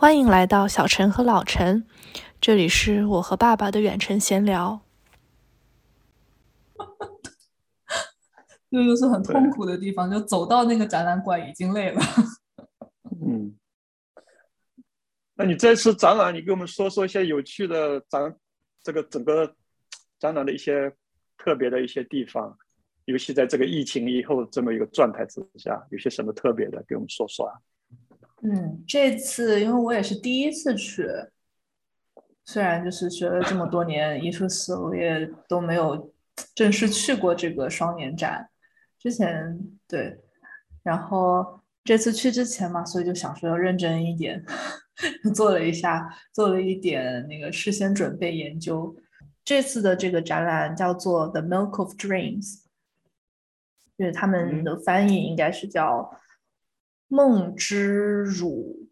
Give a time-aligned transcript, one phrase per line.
[0.00, 1.84] 欢迎来到小陈和老陈，
[2.40, 4.80] 这里是我和爸爸的远程闲聊。
[8.70, 12.00] 这就是很痛苦的地方，就走到那个展览馆已经累了。
[13.20, 13.54] 嗯，
[15.34, 18.34] 那你这次展览，你给我们说说一些有趣的展，
[18.82, 19.54] 这个整个
[20.18, 20.90] 展览的一些
[21.36, 22.56] 特别的一些地方，
[23.04, 27.52] 尤其在这个疫情以后这么一个状态之下，有些什么特别的，给我们说说啊？
[28.42, 31.06] 嗯，这次因为我也是第一次去，
[32.42, 36.10] 虽然就是学了这么多年艺术史，我也都没有
[36.54, 38.48] 正式去过这个双年展。
[38.98, 40.18] 之前对，
[40.82, 44.42] 然后这次去之前嘛，所以就想说要认真一点，
[45.36, 48.96] 做了一下，做了一点那个事先准备研究。
[49.44, 52.54] 这次的这个展览叫做《The Milk of Dreams》，
[53.98, 56.10] 就是他们的翻译应该是叫。
[57.12, 58.88] 梦之乳，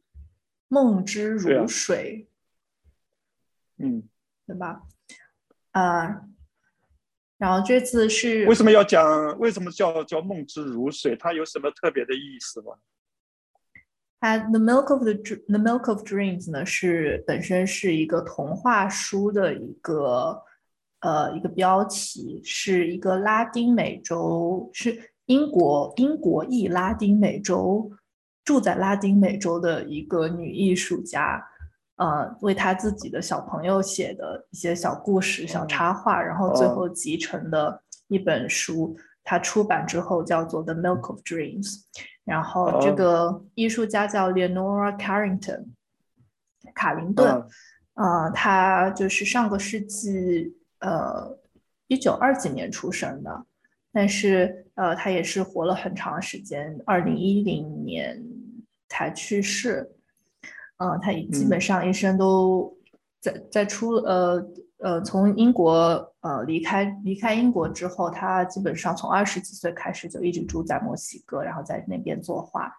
[0.66, 2.28] 梦之如水，
[3.76, 4.02] 嗯，
[4.44, 4.82] 对吧？
[5.70, 6.24] 啊，
[7.36, 9.38] 然后这次是为什么要讲？
[9.38, 11.14] 为什么叫叫梦之如水？
[11.14, 12.74] 它有什么特别的意思吗？
[14.18, 20.42] 它 The Milk of the The Milk of Dreams 呢，是本身是一个童话书的一个
[20.98, 27.92] 呃一个标题，是一个拉丁美洲，是英国英国裔拉丁美洲。
[28.48, 31.46] 住在拉丁美洲的一个女艺术家，
[31.96, 38.96] 呃，为她自己的小朋友写的一些小故事、小插画，然后最后集成的一本书。
[39.22, 41.74] 它出版之后叫做《The Milk of Dreams》。
[42.24, 45.66] 然后这个艺术家叫 Leonora Carrington，
[46.74, 47.44] 卡林顿。
[47.92, 51.38] 呃，她就是上个世纪呃
[51.86, 53.44] 一九二几年出生的，
[53.92, 58.24] 但是呃，她也是活了很长时间，二零一零年。
[58.88, 59.92] 才去世，
[60.78, 62.76] 嗯，他基本上一生都
[63.20, 64.42] 在在出呃
[64.78, 72.72] 呃从英国呃离开离开英国之后，他基本上从二十几岁开始就一直住在墨西哥，然后在那边作画，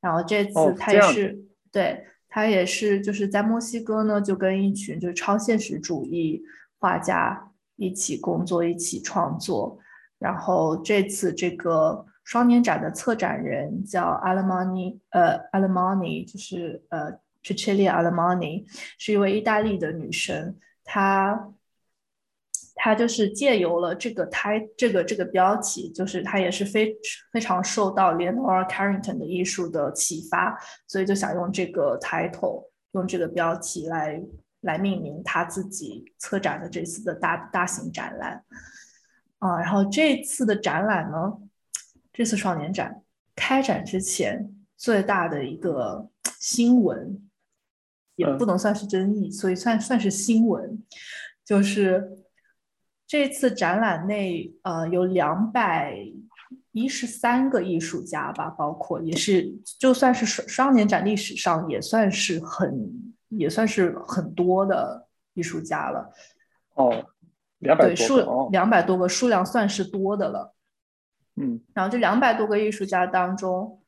[0.00, 1.38] 然后这次他也是
[1.72, 6.42] 对他也是就是在墨西哥呢，就跟一群就是超现实主义
[6.78, 9.78] 画家一起工作一起创作，
[10.18, 12.04] 然后这次这个。
[12.28, 17.10] 双年展的策展人叫 Alamani，呃，Alamani 就是呃
[17.42, 18.66] c h i c i l i a Alamani，
[18.98, 20.54] 是一位意大利的女生。
[20.84, 21.48] 她，
[22.74, 26.94] 她就是借由了这个胎这个这个标题，就是她也是非
[27.32, 30.54] 非常受到 Leonora Carrington 的艺术的启发，
[30.86, 34.22] 所以就想用这个 title，用这个标题来
[34.60, 38.44] 来命名她自己策展的这次的大大型展览。
[39.38, 41.32] 啊，然后这次的展览呢？
[42.18, 43.00] 这次双年展
[43.36, 47.30] 开展之前最大的一个新闻，
[48.16, 50.82] 也不能算是争议，所以算算是新闻，
[51.44, 52.18] 就是
[53.06, 55.96] 这次展览内，呃，有两百
[56.72, 66.12] 一十三个艺术家吧，包括也是就算是双双年展历史上也算是很也算是很多的艺术家了。
[66.74, 67.10] 哦，
[67.58, 70.56] 两百对数两百多个数量算是多的了。
[71.40, 73.80] 嗯，然后这两百多个艺术家当中，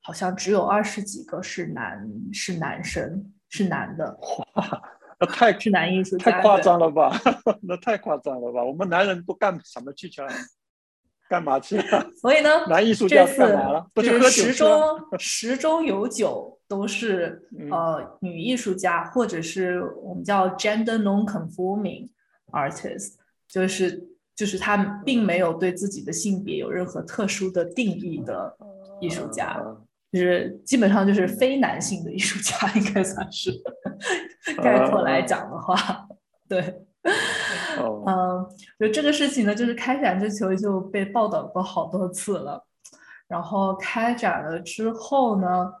[0.00, 4.18] 好像只有二十几个是男，是男生，是男的。
[4.54, 4.82] 哇，
[5.18, 7.10] 那太是男艺术家，太夸张了吧？
[7.62, 8.62] 那太夸张了吧？
[8.62, 10.08] 我们男人都干什么去？
[11.28, 11.80] 干嘛去？
[12.20, 13.86] 所以呢，男艺术家干嘛了？
[13.94, 14.70] 不是十中
[15.18, 22.10] 十中有九都是 呃女艺术家，或者是我们叫 gender non-conforming
[22.52, 23.14] artist，
[23.48, 24.10] 就是。
[24.34, 28.56] 就是他并没有对自己的性别有任何特殊的定义的
[29.00, 29.56] 艺术家，
[30.12, 33.50] 就是基本上就是非男性的艺术家，应该算是
[34.62, 36.08] 概括来讲的话，
[36.48, 36.82] 对，
[38.06, 38.46] 嗯，
[38.78, 42.64] 就这个事情呢，就是开展之前就被报道过好多次了，
[43.28, 45.72] 然后开展了之后呢，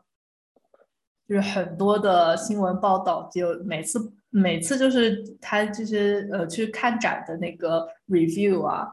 [1.28, 4.12] 就是很多的新闻报道，就每次。
[4.36, 8.88] 每次就是他就是呃去看展的那个 review 啊，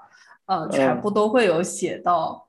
[0.46, 2.48] 呃，全部都会有写到，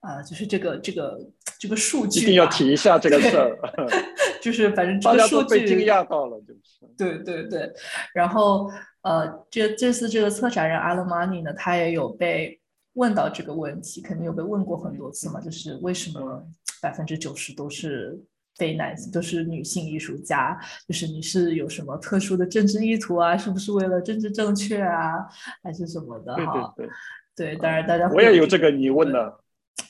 [0.00, 1.20] 啊，就是这个这个
[1.58, 3.54] 这个数据，一定要提一下这个事儿，
[4.40, 7.70] 就是反正 这个数据被惊讶到了，就是对对对，
[8.14, 8.70] 然后
[9.02, 12.58] 呃，这这次这个策展人 Alamani 呢，他也有被
[12.94, 16.42] 问到这个问题，肯定有被问过很多次嘛，就是为什么
[16.80, 18.18] 百分之九十都是。
[18.60, 23.34] 非男性都是女性艺术家，就是你是有什么特殊的政治意图啊？
[23.34, 25.26] 是不是为了政治正确啊，
[25.62, 26.36] 还是什么的？
[26.36, 26.90] 哈，对对
[27.34, 29.40] 对，对，当然大家我也有这个疑问的。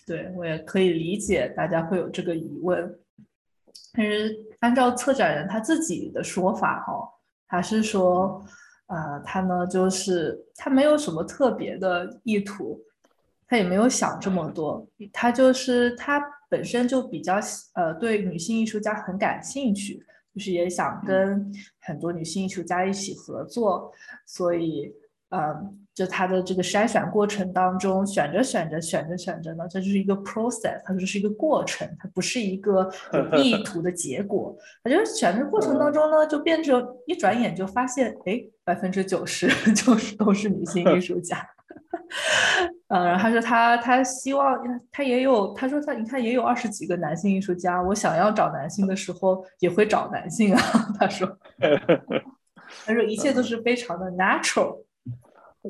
[0.07, 2.97] 对我也可以理解大家会有这个疑问。
[3.93, 6.93] 但是按照策展人他自己的说法，哈，
[7.49, 8.41] 他是说，
[8.87, 12.81] 呃，他呢就是他没有什么特别的意图，
[13.49, 17.41] 他也没有想这么多，他就是他本身就比较
[17.75, 20.05] 呃对女性艺术家很感兴趣，
[20.35, 21.51] 就是也想跟
[21.81, 23.91] 很多女性艺术家一起合作，
[24.27, 24.93] 所以，
[25.31, 25.77] 嗯。
[25.93, 34.57] 就他的这个筛选过程当中，选着选着选着选着呢，这就是一个 process，它就是一个过程，它不是一个有 意图的结果。
[34.83, 41.47] 他就是选的过程当中呢，就变成一转眼就发现，哎，百分之九十 就是都是女性艺术家。
[42.89, 44.59] 嗯， 然后他说他他希望
[44.91, 50.61] 他也有，他说他你看也有二十几个男性艺术家，我想要找男性的时候也会找男性啊。
[50.99, 51.39] 他说，
[52.87, 54.85] 他说一切都是非常的 natural。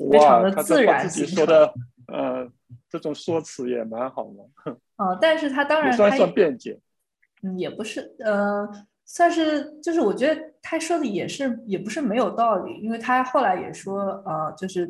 [0.09, 1.73] 非常的自然说的，
[2.07, 2.47] 呃，
[2.89, 4.73] 这种说辞也蛮好的。
[4.95, 6.79] 啊，但是他当然算算辩解，
[7.43, 8.65] 嗯，也不是，呃，
[9.13, 14.89] 算是，就是我觉得他说的也是，也不是没有道理，因为他后来也说，呃，就是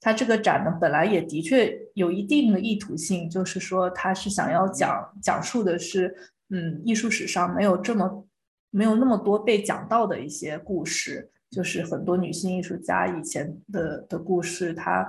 [0.00, 6.14] 他这个展呢，本来也的确有一定的意图性，就是说他是想要讲讲述的是，
[6.50, 8.24] 嗯，艺术史上没有这么
[8.70, 11.28] 没有那么多被讲到的一些故事。
[11.48, 15.08] 就是很多女性艺术家以前的的故事，她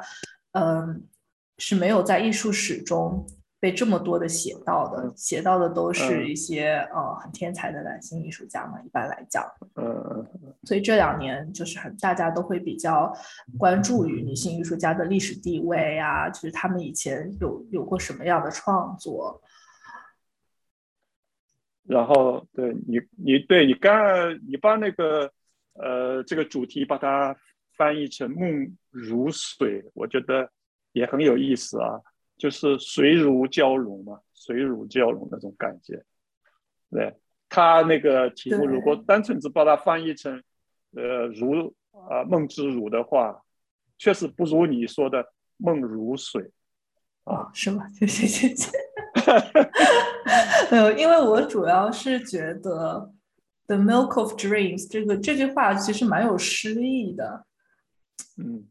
[0.53, 1.03] 嗯
[1.57, 3.23] 是没有在艺术史中
[3.59, 9.43] 被这么多的写到的，写到的都是一些呃很天才的男性艺术家嘛，一般来讲，
[9.75, 10.25] 嗯，
[10.63, 13.11] 所以这两年就是很大家都会比较
[13.57, 19.41] 关注于女性艺术家的历史地位啊，就是他们以前有有过什么样的创作，
[21.83, 23.93] 然后对你你对你刚
[24.47, 25.31] 你把那个。
[25.79, 27.37] 呃，这个主题把它
[27.77, 30.49] 翻译成“梦如水”，我觉得
[30.91, 32.01] 也很有意思啊，
[32.37, 36.03] 就是水乳交融嘛，水乳交融那种感觉。
[36.89, 37.15] 对，
[37.49, 40.41] 他那个题目如果单纯只把它翻译成
[40.95, 41.73] “呃如
[42.09, 43.41] 啊梦之乳”的话，
[43.97, 46.51] 确实不如你说的“梦如水”
[47.25, 47.87] 啊，是吗？
[47.89, 48.69] 谢 谢谢谢。
[50.71, 53.13] 呃， 因为我主要是觉得。
[53.69, 57.45] The milk of dreams，这个这句话其实蛮有诗意的，
[58.37, 58.65] 嗯，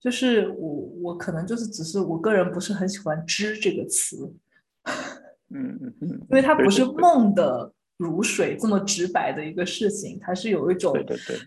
[0.00, 0.68] 就是我
[1.02, 4.32] 我可能就是只是我个人不是很喜欢“知”这个词，
[5.50, 10.94] 嗯嗯嗯，因为它不是梦的如水这么直白的一个事情，它是有一种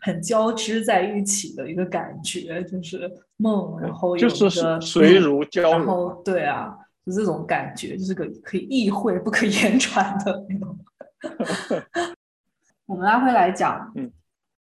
[0.02, 4.50] 很交织在一起的一个感觉，就是梦，然后就是
[4.82, 6.76] 水乳交融，然后对啊，
[7.06, 10.78] 就这种感觉，就是个可以意会不可 言传的那种。
[12.88, 14.12] 我们拉回来讲，嗯，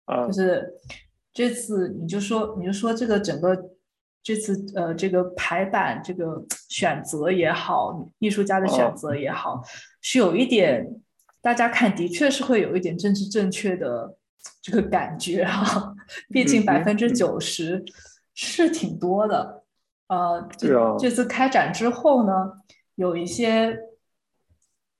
[0.05, 0.67] 啊，就是
[1.33, 3.71] 这次你就说，你就说这个整个
[4.21, 9.63] 这次呃这个排版这个选择也好，艺术家的选择也好，
[10.01, 11.01] 是有一点
[11.41, 14.17] 大家看的确是会有一点政治正确的
[14.61, 15.95] 这个感觉哈，
[16.29, 17.83] 毕竟百分之九十
[18.33, 19.63] 是挺多的，
[20.07, 22.53] 呃，这这次开展之后呢，
[22.95, 23.79] 有一些。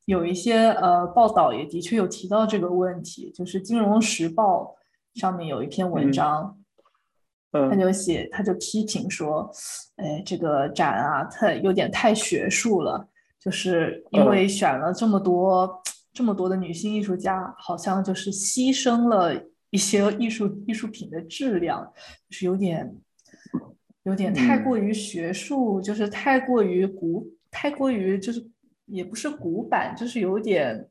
[0.05, 4.63] 有一些呃报道也的确有提到这个问题，就是《金融时报》
[5.15, 6.57] 上面有一篇文章，
[7.51, 9.51] 他就写他就批评说，
[9.95, 13.07] 哎，这个展啊，它有点太学术了，
[13.39, 15.81] 就是因为选了这么多
[16.13, 21.83] 这么多的女性艺术家，好像就是牺牲了一些艺术艺术品的质量，
[22.29, 22.95] 就是有点
[24.03, 28.49] 有点太过于学术，就是太过于古，太过于就是。
[28.91, 30.89] 也不是古板，就是有点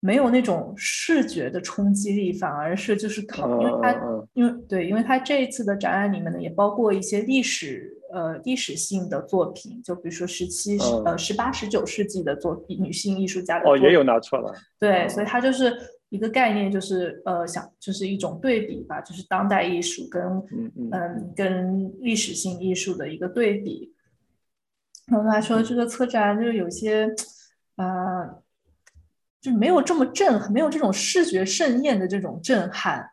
[0.00, 4.00] 没有那种视觉的冲击力，反而是就是考，因为它
[4.34, 15.72] 因为对，因为它这一次的展览里面呢，也包括一些历史呃历史性的作品，就比如说十七呃十八十九世纪的作品女性艺术家的哦也有拿出来，对，所以它就是
[16.10, 20.22] 一个概念，就是呃想就是一种对比吧，就是当代艺术跟
[20.92, 23.92] 嗯跟历史性艺术的一个对比。
[25.10, 27.08] 然后他说，这个策展就是有些，
[27.76, 28.42] 呃，
[29.40, 33.08] 就没有这么震，没有这种视觉盛宴的这种震撼。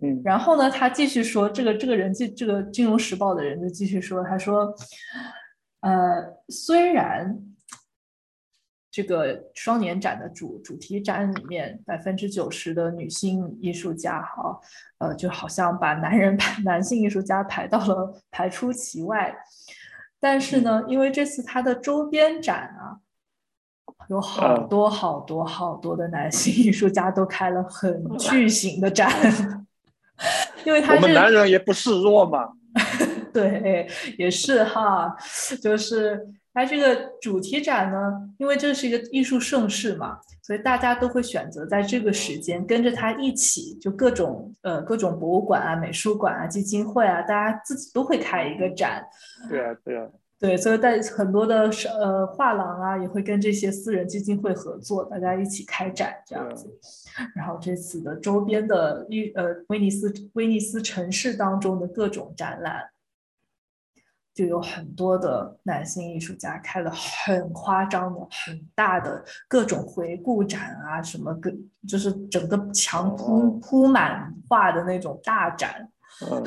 [0.00, 4.74] 嗯，然后呢，他继续说，这个这个人这这个《金融时报》的人就继续说，他说，
[5.80, 7.38] 呃，虽然
[8.90, 14.60] 这个双年展的主主题展里面百分之九十的女性艺术家，哈，
[14.98, 19.34] 呃，就好像把男人 排男性艺术家排到了排出其外。
[20.18, 22.98] 但是呢，因为这次他的周边展啊，
[24.08, 29.10] 有好多好多好多的男性艺术家都开了很巨型的展，
[30.64, 32.48] 因为他我们男人也不示弱嘛。
[33.32, 33.86] 对，
[34.18, 35.16] 也是哈，
[35.62, 36.20] 就是
[36.52, 49.02] 它这个主题展呢，因为这是一个艺术盛世嘛，所以大家都会选择在这个时间跟着他一起，就各种呃各种博物馆啊、美术馆啊、基金会啊，大家自己都会开一个展。
[49.48, 50.06] 对啊，对啊，
[50.42, 51.70] 对，所以在很多的
[52.00, 56.68] 呃画廊啊，也会跟这些私人基金会合作，大家一起开展这样子。
[57.36, 62.90] 然后这次的周边的艺呃威尼斯威尼斯城市当中的各种展览。
[64.34, 71.52] 就有很多的男性艺术家开了很夸张的、很大的各种回顾展啊，什么个
[71.86, 75.86] 就是整个墙铺铺满画的那种大展。
[76.22, 76.42] 嗯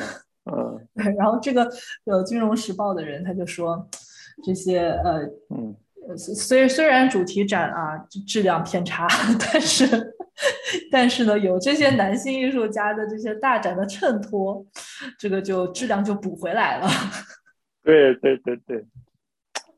[0.46, 0.88] 嗯。
[0.96, 1.64] 对， 然后这个
[2.06, 3.88] 呃《金融时报》的人他就说，
[4.44, 5.75] 这些呃嗯
[6.18, 7.98] 虽虽然主题展啊
[8.28, 9.08] 质量偏差，
[9.40, 10.14] 但是
[10.92, 14.64] 但是呢有这些男性艺术家的这些大展的衬托，
[15.18, 16.88] 这个就质量就补回来了。
[17.84, 18.86] 对对对对，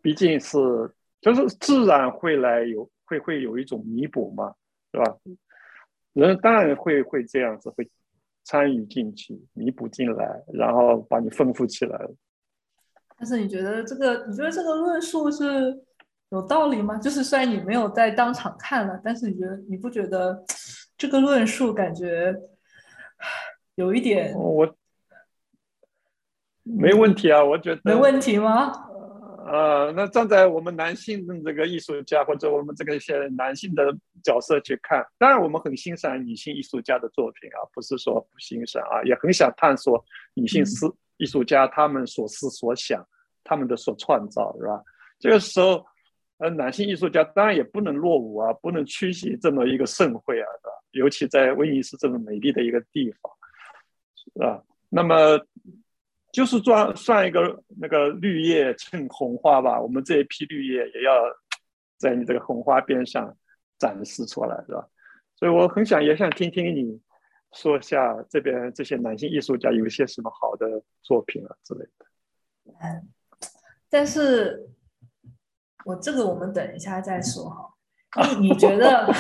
[0.02, 0.58] 毕竟是
[1.22, 4.54] 就是自然会来有会会有一种弥补嘛，
[4.92, 5.16] 是吧？
[6.14, 7.90] 人当然会会这样子，会
[8.48, 12.00] 参与进去，弥补进来，然后把你丰富起来。
[13.18, 15.78] 但是你觉得这个，你觉得这个论述是
[16.30, 16.98] 有道理吗？
[16.98, 20.42] 就是虽然你没有在当场看了，但是你觉得你不觉得
[20.98, 22.34] 这个论述感觉
[23.76, 24.34] 有一点？
[24.34, 24.74] 我。
[26.70, 28.87] 没问题啊，我觉得没问题吗？
[29.50, 43.02] 呃，那站在我们男性的这个艺术家或者我们这个一些男性的角色去看，当然我们很欣赏女性艺术家的作品啊，不是说不欣赏啊，也很想探索女性思艺术家他们所思所想，
[43.46, 44.84] 他们的所创造，是吧？
[45.18, 45.86] 这个时候，
[46.40, 50.48] 呃，男性艺术家当然也不能落伍啊，不能缺席这么一个盛会啊？
[50.92, 53.32] 尤其在威尼斯这么美丽的一个地方，
[54.16, 54.62] 是吧？
[54.90, 55.40] 那么。
[56.38, 61.12] 就是算算一个那个绿叶衬红花吧，我们这一批绿叶也要
[61.98, 63.36] 在你这个红花边上
[63.80, 64.88] 展示出来，是吧？
[65.36, 67.02] 所以我很想也想听听你
[67.54, 72.06] 说一下这边这些男性艺术家有一些什么好的作品啊之类的。
[72.84, 73.10] 嗯，
[73.90, 74.70] 但是
[75.86, 77.74] 我这个我们等一下再说哈。
[78.40, 79.12] 你你觉得？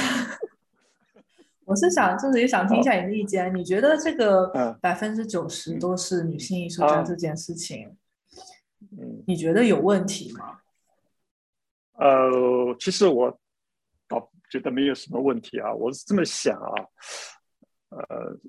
[1.67, 3.53] 我是想，就是也想听一下你的意见。
[3.53, 7.93] 你觉得这个百分之九十都是女性艺术家这件事情，
[8.97, 10.59] 嗯，你觉得有问题吗？
[11.95, 13.37] 呃，其实我
[14.07, 15.73] 倒觉得没有什么问题啊。
[15.73, 16.71] 我是这么想啊，
[17.89, 18.39] 呃，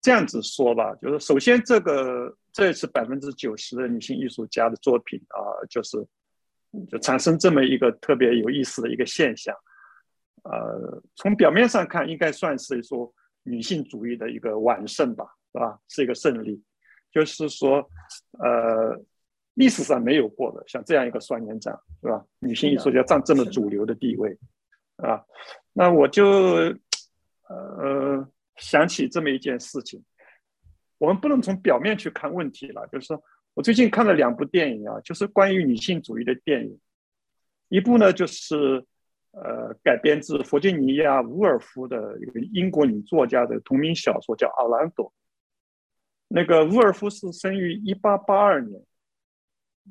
[0.00, 6.02] 这样子说吧，就是首先这个这次百分之九十的女性艺术家的作品啊，就是
[6.88, 9.54] 就产生这么一个特别有意思的一个现象。
[10.44, 15.78] 呃，从表面上看，应该算是说女性主义的一个完胜吧，是吧？
[15.88, 16.62] 是一个胜利，
[17.12, 17.88] 就是说，
[18.38, 18.98] 呃，
[19.54, 22.24] 历史上没有过的像这样一个双年展，是吧？
[22.38, 24.38] 女性艺术家占这么主流的地位，
[24.96, 25.22] 啊，
[25.72, 26.24] 那我就
[27.48, 30.02] 呃想起这么一件事情，
[30.98, 33.22] 我们不能从表面去看问题了，就是说
[33.54, 36.80] 我最近看了两部电影啊，就是关于女性主义的电影，
[37.68, 38.86] 一部呢就是。
[39.32, 45.06] 呃，改编自弗吉尼亚·伍尔夫的一个英国女作家的同名小说，叫《奥兰多》。
[46.26, 48.82] 那个伍尔夫是生于一八八二年，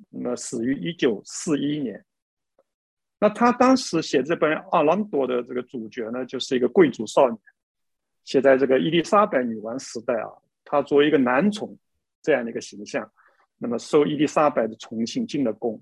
[0.10, 2.04] 那么死于一九四一年。
[3.18, 7.40] 那他当时写这本《奥兰多》的这个主角呢，就是一个贵族少年，
[8.26, 10.30] 写在这个伊丽莎白女王时代啊，
[10.66, 11.78] 他作为一个男宠
[12.22, 13.10] 这样的一个形象，
[13.58, 15.82] 那么受伊丽莎白的宠幸进了宫。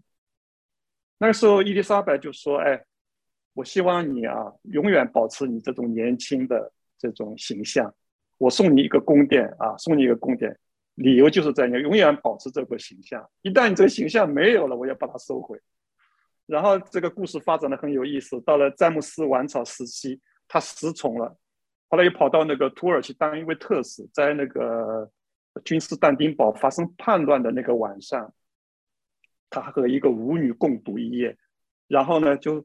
[1.17, 2.85] 那个时候，伊丽莎白就说：“哎。”
[3.57, 7.91] 我希望你啊，永远保持你这种年轻的这种形象。
[8.37, 10.55] 我送你一个宫殿啊，送你一个宫殿，
[10.93, 13.27] 理由就是在你永远保持这个形象。
[13.41, 15.59] 一旦你这个形象没有了，我要把它收回。
[16.45, 18.39] 然后这个故事发展的很有意思。
[18.41, 21.35] 到了詹姆斯王朝时期，他失宠了，
[21.89, 25.09] 后来又跑到那个土耳其当一位特使，在那个
[25.65, 28.31] 君士坦丁堡发生叛乱的那个晚上，
[29.49, 31.35] 他和一个舞女共度一夜，
[31.87, 32.63] 然后呢就。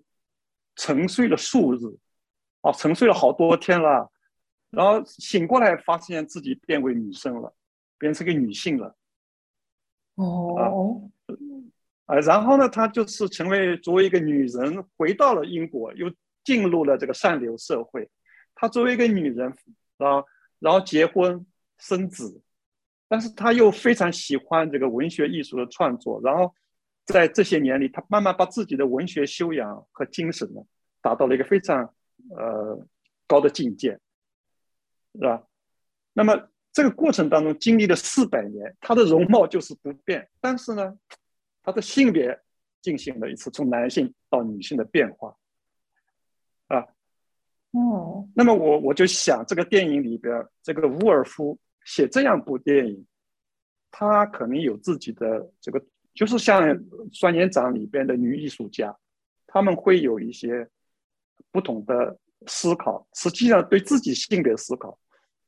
[0.75, 1.79] 沉睡了数日，
[2.63, 4.11] 啊，沉睡了好多天了，
[4.71, 7.55] 然后醒过来，发现自己变为女生了，
[7.99, 8.97] 变成个女性了。
[10.15, 11.11] 哦，
[12.07, 16.11] 啊，然后呢，她就是成为作为一个女人回到了英国，又
[16.43, 18.11] 进入了这个上流社会。
[18.55, 19.51] 她作为一个女人，
[19.99, 20.25] 啊，
[20.59, 21.45] 然后结婚
[21.79, 22.43] 生子，
[23.09, 26.55] 但是她又非常喜欢这个文学艺术的创作，然后。
[27.05, 30.63] 在这些年里，他慢慢把自己的文学修养和精神呢，
[31.01, 31.95] 达到了一个非常
[32.31, 32.87] 呃
[33.27, 33.99] 高的境界，
[35.15, 35.47] 是吧？
[36.13, 40.97] 那么这个过程当中经历了四百年，他的容貌就是不变，但是呢，
[41.63, 42.41] 他的性别
[42.81, 45.37] 进行了一次从男性到女性的变化，
[46.69, 46.87] 啊，
[47.73, 53.07] 哦，那么我我就想，这个电影里边，这个伍尔夫写这样部电影，
[53.91, 56.63] 他可能有自己的这个，就是像
[57.13, 58.97] 《双年展》里边的女艺术家，
[59.47, 60.69] 他们会有一些
[61.51, 64.99] 不同的思考，实际上对自己性别思考。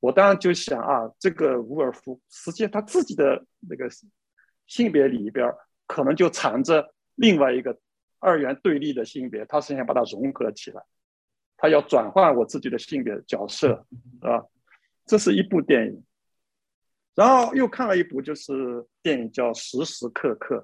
[0.00, 3.88] 我当然就想啊，这个伍尔夫实际上他自己的那个
[4.66, 5.50] 性别里边，
[5.86, 7.78] 可能就藏着另外一个
[8.18, 10.82] 二元对立的性别，他是想把它融合起来，
[11.56, 13.86] 他要转换我自己的性别角色，
[14.20, 14.44] 啊，
[15.06, 16.04] 这是一部电影。
[17.14, 18.52] 然后又看了一部，就是
[19.02, 20.56] 电影叫《时时刻刻》，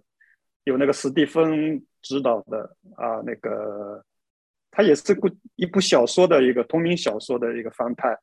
[0.65, 4.05] 有那个史蒂芬执导的啊，那个
[4.71, 8.19] 他也是部一部小说的一个同名小说的一个翻拍。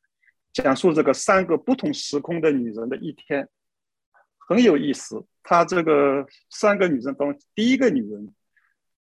[0.52, 3.48] 讲述这个三个不同时空的女人的一天，
[4.38, 5.24] 很有意思。
[5.42, 8.34] 他这个三个女人当中，第一个女人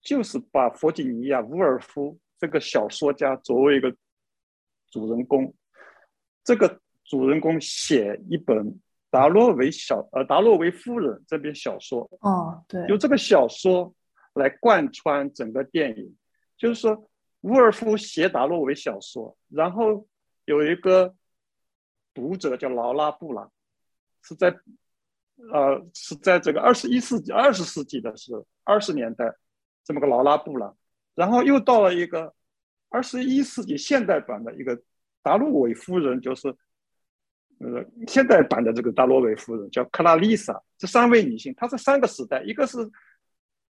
[0.01, 3.93] 就是把弗吉尼亚·伍尔夫这个小说家作为一个
[4.91, 5.53] 主人公。
[6.43, 8.57] 这个主人公写一本
[9.09, 12.09] 《达洛维小呃达洛维夫人》这篇小说。
[12.21, 13.93] 哦，对，由这个小说
[14.33, 16.15] 来贯穿整个电影。
[16.57, 17.09] 就是说，
[17.41, 20.07] 伍尔夫写达洛维小说，然后
[20.45, 21.15] 有一个。
[22.13, 23.51] 读者叫劳拉·布朗，
[24.23, 24.49] 是在，
[25.53, 29.35] 呃，是在这个二十一世纪、二十世纪的时候，二十年代，
[29.83, 30.75] 这么个劳拉·布朗，
[31.13, 32.33] 然后又到了一个
[32.89, 34.81] 二十一世纪现代版的一个
[35.21, 36.55] 达洛维夫人，就是，
[37.59, 40.61] 呃，现代版的这个达洛维夫人叫克拉丽莎。
[40.77, 42.77] 这三位女性，她是三个时代，一个是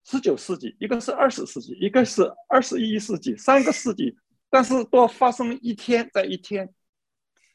[0.04, 4.16] 十九世纪，一个是二十世纪，一个是二十一世纪，三个世纪，
[4.50, 6.74] 但是都发生一天，在一天。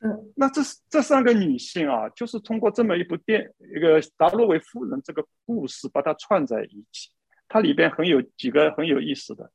[0.00, 7.11] 嗯，那这这三个女性啊，就是通过这么一部电一个达洛维夫人这个故事，把它串在一起。
[7.49, 9.50] 它里边很有几个很有意思的，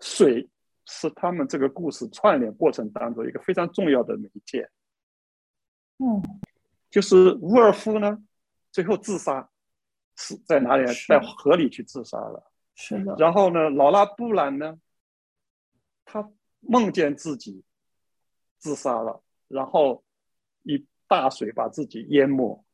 [0.00, 0.48] 水
[0.86, 4.68] 是他们这个故事串联过程当中一个非常重要的媒介。
[6.02, 6.22] 嗯，
[6.90, 8.18] 就是伍尔夫呢，
[8.72, 9.50] 最后自杀
[10.16, 10.84] 是在哪里？
[11.06, 12.50] 在河里去自杀了。
[12.74, 13.14] 是的。
[13.18, 14.78] 然后呢，劳拉布兰呢，
[16.04, 17.62] 他梦见自己
[18.58, 19.22] 自杀了。
[19.48, 20.04] 然后，
[20.62, 22.64] 一大水把自己淹没，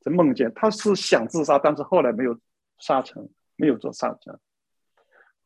[0.00, 2.38] 在梦见他是想自杀，但是后来没有
[2.78, 4.38] 杀成，没有做杀成。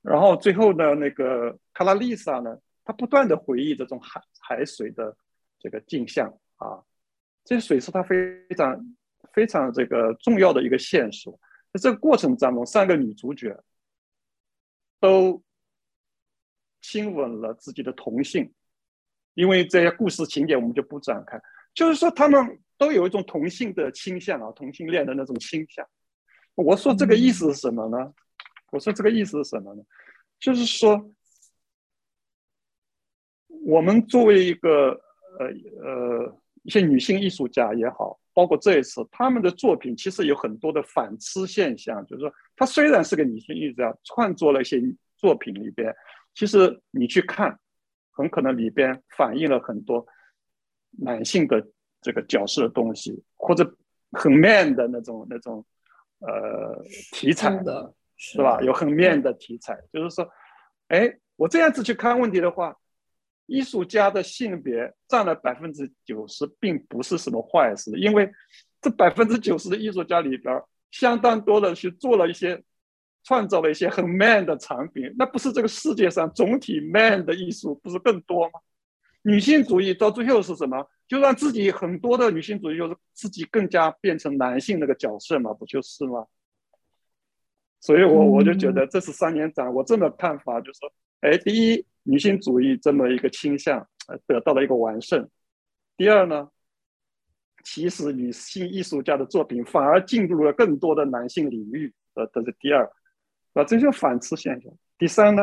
[0.02, 5.16] 然后最后呢，那个卡拉丽莎呢，她不断的回忆这种海海水的
[5.58, 6.82] 这个镜像啊，
[7.50, 8.96] 这些水是她非常
[9.32, 11.36] 非常这个重要的一个线索。
[11.72, 13.60] 在这个过程当中，三个女主角
[15.00, 15.42] 都
[16.80, 18.54] 亲吻了自己的同性。
[19.34, 21.40] 因为这些故事情节我们就不展开，
[21.74, 25.84] 就是说他们都有一种同性的倾向啊，同性恋的那种倾向。
[26.54, 28.14] 我说这个意思是什么呢？
[28.70, 29.82] 我说这个意思是什么呢？
[30.38, 31.12] 就是说，
[33.64, 35.00] 我们作为一个
[35.38, 35.46] 呃
[35.82, 42.04] 呃一些女性艺术家也好，包括这一次他们的作品，其实有很多的反思现象。
[42.06, 44.80] 就是说，她虽然是个女性艺术家，创作了一些
[45.16, 45.94] 作品里边，
[46.34, 47.58] 其实你去看。
[48.12, 50.06] 很可能里边反映了很多
[50.98, 51.66] 男性的
[52.02, 53.64] 这个角色的东西，或者
[54.12, 55.64] 很 man 的那种那种
[56.18, 58.60] 呃题材的，是吧？
[58.60, 60.28] 有很 man 的题材，就是说，
[60.88, 62.76] 哎，我这样子去看问题的话，
[63.50, 68.30] 艺术家的性别占了百分之九十，并不是什么坏事，因为
[68.80, 72.62] 这百分之九十的艺术家里边，相当多的去做了一些。
[73.22, 78.52] 创造了一些很 man 的产品，那不是这个世界上总体 man 的艺术不是更多吗？
[79.20, 80.88] 女性主义到最后是什么？
[81.06, 86.24] 就让自己很多的女性主义就是自己更加变成男性那个角色嘛，不就是吗？
[87.78, 93.86] 所以我我就觉得这是三年展，我这么看法就是说，哎，第一，女性主义这么一个倾向
[94.26, 95.24] 得到了一个完胜；
[95.96, 96.48] 第二呢，
[97.64, 102.90] 其实女性艺术家的作品反而进入了更多的男性领域，呃，这是第二。
[103.52, 104.72] 啊，这就反刍现象。
[104.96, 105.42] 第三呢，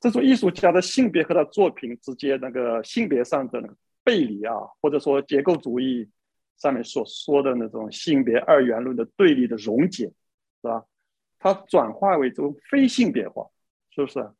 [0.00, 3.62] 这种艺术家的性别和他作品之间那个性别上的
[4.02, 6.08] 背离啊，或者说结构主义
[6.56, 10.12] 上面所说的那种性别二元论的对立的溶解，是
[10.62, 10.84] 吧？
[11.38, 13.46] 它转化为这种非性别化，
[13.90, 14.30] 是不是？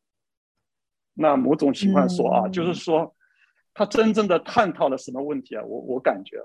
[1.21, 3.15] 那某种情况说啊，就是说，
[3.73, 5.63] 他真正的探讨了什么问题啊？
[5.63, 6.43] 我我感觉，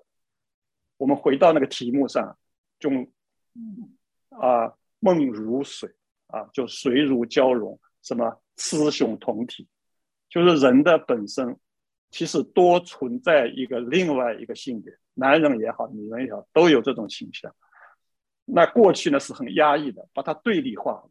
[0.98, 2.38] 我们回到那个题目上，
[2.78, 2.90] 就
[4.30, 5.90] 啊，梦如水。
[6.28, 9.68] 啊，就水乳交融，什么雌雄同体，
[10.28, 11.56] 就是人的本身，
[12.10, 17.54] 其实多存在一个另外一个性别，男人也好，女人也好，都有这种倾向。
[18.44, 21.08] 那过去呢是很压抑的，把它对立化了。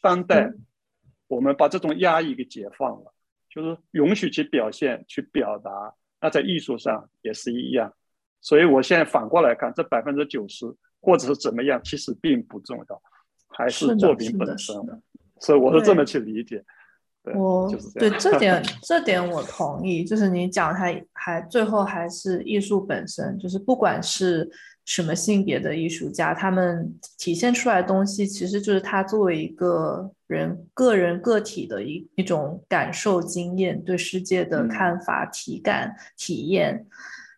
[0.00, 0.52] 当代
[1.28, 3.14] 我们把这种压抑给解放了，
[3.48, 5.94] 就是允许去表现、去表达。
[6.20, 7.92] 那在艺术上也是一样。
[8.40, 10.66] 所以我现在反过来看，这百分之九十
[11.00, 13.02] 或者是怎么样，其实并不重要，
[13.48, 14.74] 还是作品本身。
[15.38, 16.64] 所以我是这么去理解。
[17.34, 24.50] 我对这点 这点我同意，就是你讲它还最后还是艺术本身，就是不管是
[24.88, 36.86] 什么性别的艺术家，他们体现出来的东西，其实就是他作为一个人个人个体的一一种感受经验，对世界的看法、体感、体验。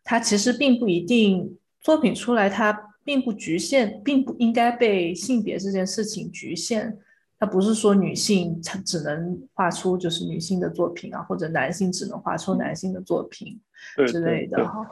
[0.05, 6.97] 他其实并不一定作品出来，它并不局限，并不应该被性别这件事情局限。
[7.37, 13.61] 它不是说女性只只能画出就是女性的作品啊，或者男性只能画出男性的作品
[14.07, 14.89] 之类的哈。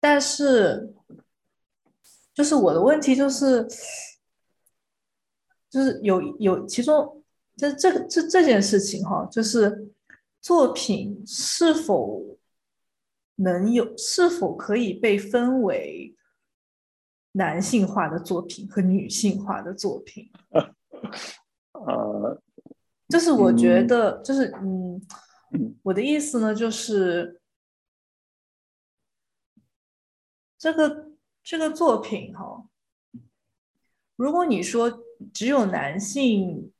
[0.00, 0.92] 但是，
[2.38, 3.66] 就是我的问题就是，
[5.68, 7.24] 就是有有其中，
[7.56, 9.90] 这这个这这件事情哈，就是
[10.40, 12.38] 作品是否。
[13.40, 16.16] 能有是否可以被分为
[17.30, 20.28] 男性化的作品和女性化的作品？
[21.70, 22.42] 呃，
[23.08, 25.00] 就是我觉得，就是嗯，
[25.84, 27.40] 我的意思呢，就是
[30.58, 31.07] 这个
[31.48, 32.62] 这个作品哈，
[34.16, 36.70] 如果你说只有男性。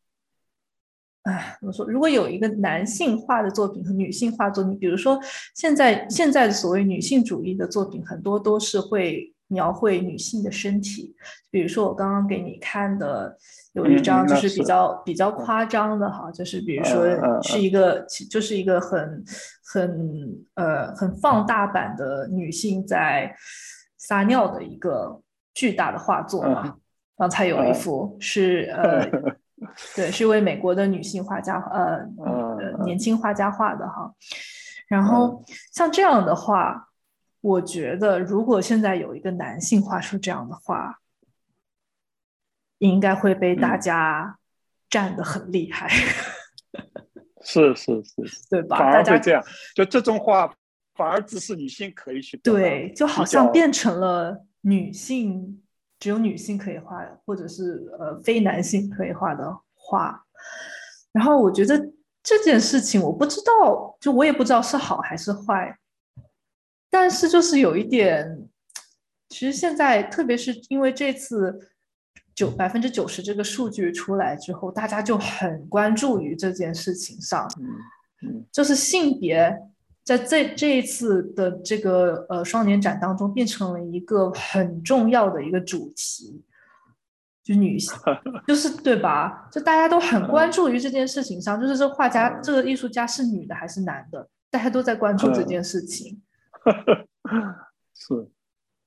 [1.22, 5.18] 哎，怎么说，如果有一个男性化的作品和女性化作品，比如说
[5.54, 11.14] 现在现在的所谓女性主义的作品，很多都是会描绘女性的身体。
[11.50, 13.36] 比如说我刚刚给你看的
[13.72, 19.24] 有一张，就是比较比较夸张的哈，就是比如说是一个就是一个很
[19.64, 23.34] 很呃很放大版的女性在
[24.08, 25.20] 撒尿的一个
[25.52, 26.78] 巨大的画作嘛。
[27.18, 29.06] 刚才有一幅是呃。
[29.96, 34.14] 对，是一位美国的女性画家，呃，呃，年轻画家画的哈。
[34.86, 36.90] 然后像这样的话，
[37.40, 41.00] 我觉得如果现在有一个男性画出这样的画，
[42.78, 44.38] 应该会被大家
[44.88, 45.90] 站得很厉害。
[47.42, 48.78] 是是是，对吧？
[48.78, 49.42] 反而会这样，
[49.74, 50.54] 就这种画
[50.98, 55.62] 反而只是女性可以去对，就好像变成了女性。
[56.00, 60.24] 只有女性可以画，或者是呃非男性可以画的画。
[61.10, 61.76] 然后我觉得
[62.22, 65.76] 这件事情，我不知道，就我也不知道是好还是坏。
[66.88, 68.48] 但是就是有一点，
[69.28, 71.72] 其实现在特别是因为这次
[72.32, 77.50] 九百分之九十这个数据出来之后，大家就很关注于这件事情上，
[78.22, 79.52] 嗯，就是性别。
[80.08, 86.42] 在这这一次的这个呃双年展当中，变成了一个很重要的一个主题，
[87.44, 87.94] 就女性，
[88.48, 89.46] 就是对吧？
[89.52, 96.22] 就大家都很关注于这件事情上，就是这画家、这个艺术家是女的还是男的，大家都在关注这件事情。
[97.92, 98.28] 是，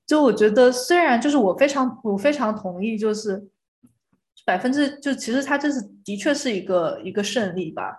[0.04, 3.48] 就我觉得，虽然就是我非常我非常同意，就是
[4.44, 7.96] 百分之就其实他这是的确是一个一个胜利吧，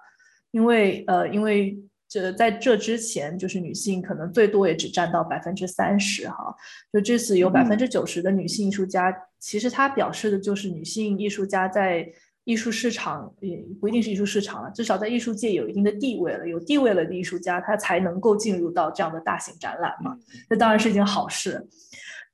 [0.52, 1.82] 因为呃因为。
[2.14, 6.56] 这在这之前，就是女性可能最多也只占到百分之三十哈。
[6.92, 12.08] 就这次有百分之九十的女性艺术家，其实它表示的就是女性艺术家在
[12.44, 16.48] 艺术市场也不一定是艺术市场了，至少在艺术界有一定的地位了。
[16.48, 20.16] 有地位了的艺术家，他才能够进入到这样的大型展览嘛。
[20.48, 21.68] 这当然是一件好事。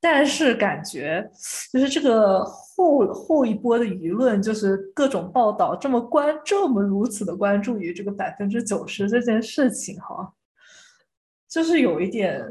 [0.01, 1.29] 但是感觉
[1.73, 10.33] 就是这个后后一波的舆论，就是各种报道这么关这么如此的关注于这个百分之九十这件事情哈，
[11.49, 12.41] 就是有一点，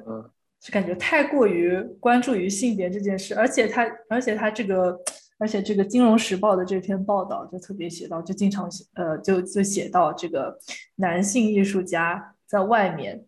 [0.61, 5.01] 就感觉太过于关注于性别这件事，而且他而且他这个
[5.39, 10.59] 而且这个《金融时报》的这篇报道就特别写到，就经常写呃就就写到这个
[10.97, 13.25] 男性艺术家在外面，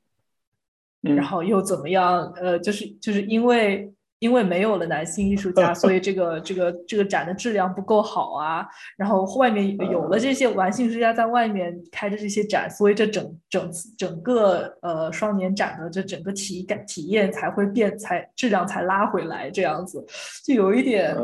[1.00, 3.90] 然后又怎么样呃就是就是因为。
[4.20, 8.66] 因为没有了男性艺术家，所以这个这个这个展的质量不够好啊。
[8.96, 20.04] 然后外面有了这些男性艺术家在外面开的这些展，所以这整整整个呃双年展的这整个体感体验才会变，才质量才拉回来这样子，
[20.44, 21.16] 就有一点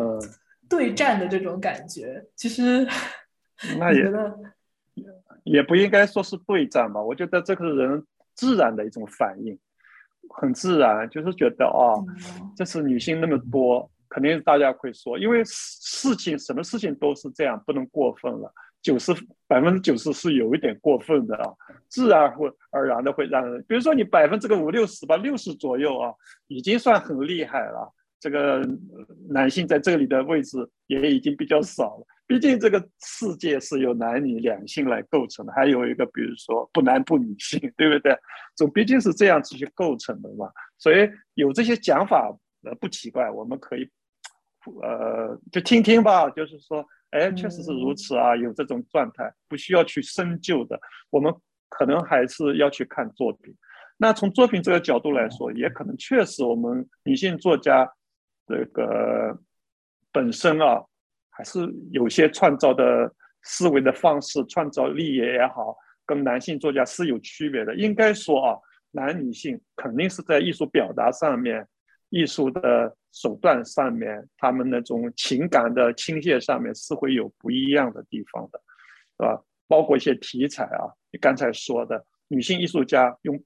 [0.68, 2.24] 对战的这种感觉。
[2.34, 2.88] 其实，
[3.78, 4.10] 那也
[5.44, 7.00] 也不应该说是对战吧？
[7.02, 8.02] 我觉得这个是人
[8.34, 9.58] 自然的一种反应。
[10.28, 11.94] 很自然，就是觉得啊，
[12.56, 18.52] 这次女性那么多，肯定大家会说，因为事情什么事情都是这样，不能过分了。
[18.82, 19.12] 九十
[19.48, 21.52] 百分之九十是有一点过分的啊，
[21.88, 26.14] 自然会而然的会让人，比如说你百分之个五六十吧，六十左右啊，
[26.46, 27.92] 已经算很厉害了。
[28.20, 28.62] 这个
[29.28, 38.18] 男性在这里的位置也已经比较少了，毕竟这个世界是由男女两性来构成的，还有一个比如说不男不女性， 对不对？
[38.56, 40.50] 总毕竟是这样子去构成的嘛。
[40.76, 43.88] 所以有这些讲法呃不奇怪，我们可以
[44.82, 46.28] 呃就听听吧。
[46.30, 50.80] 就是说，哎，确实是如此啊，有这种状态，不需要去深究的。
[51.10, 51.32] 我们
[51.68, 53.54] 可能还是要去看作品。
[53.98, 57.88] 那从作品这个角度来说，也可能确实我们女性作家
[58.48, 59.38] 这个
[60.10, 60.84] 本身啊。
[61.36, 67.76] 还是有些创造的思维的方式、创造力也好，跟男性作家是有区别的。
[67.76, 68.58] 应该说啊，
[68.92, 71.66] 男女性肯定是在艺术表达上面、
[72.08, 78.58] 艺术的手段上面，他们那种情感的倾泻上面是会有不一样的地方的，
[79.18, 79.42] 是吧？
[79.68, 83.38] 包括一些题材啊，你刚才说的，女性艺术家用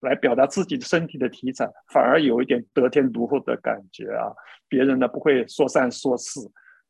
[0.00, 4.30] 来表达自己的身体的题材，反而有一点得天独厚的感觉啊，
[4.68, 6.40] 别人呢不会说三说四。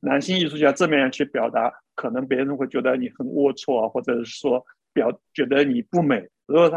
[0.00, 6.70] 男性艺术家这么样去表达，可能别人会觉得你很龌龊啊，或者是说表觉得你不美，是不是？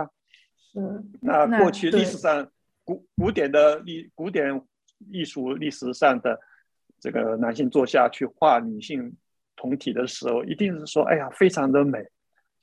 [0.75, 2.49] 嗯，那过去历史上
[2.83, 4.61] 古古典的历古典
[5.11, 6.39] 艺术历史上的
[6.99, 9.15] 这个男性作家去画女性
[9.55, 11.99] 同体的时候，一定是说，哎呀，非常的美，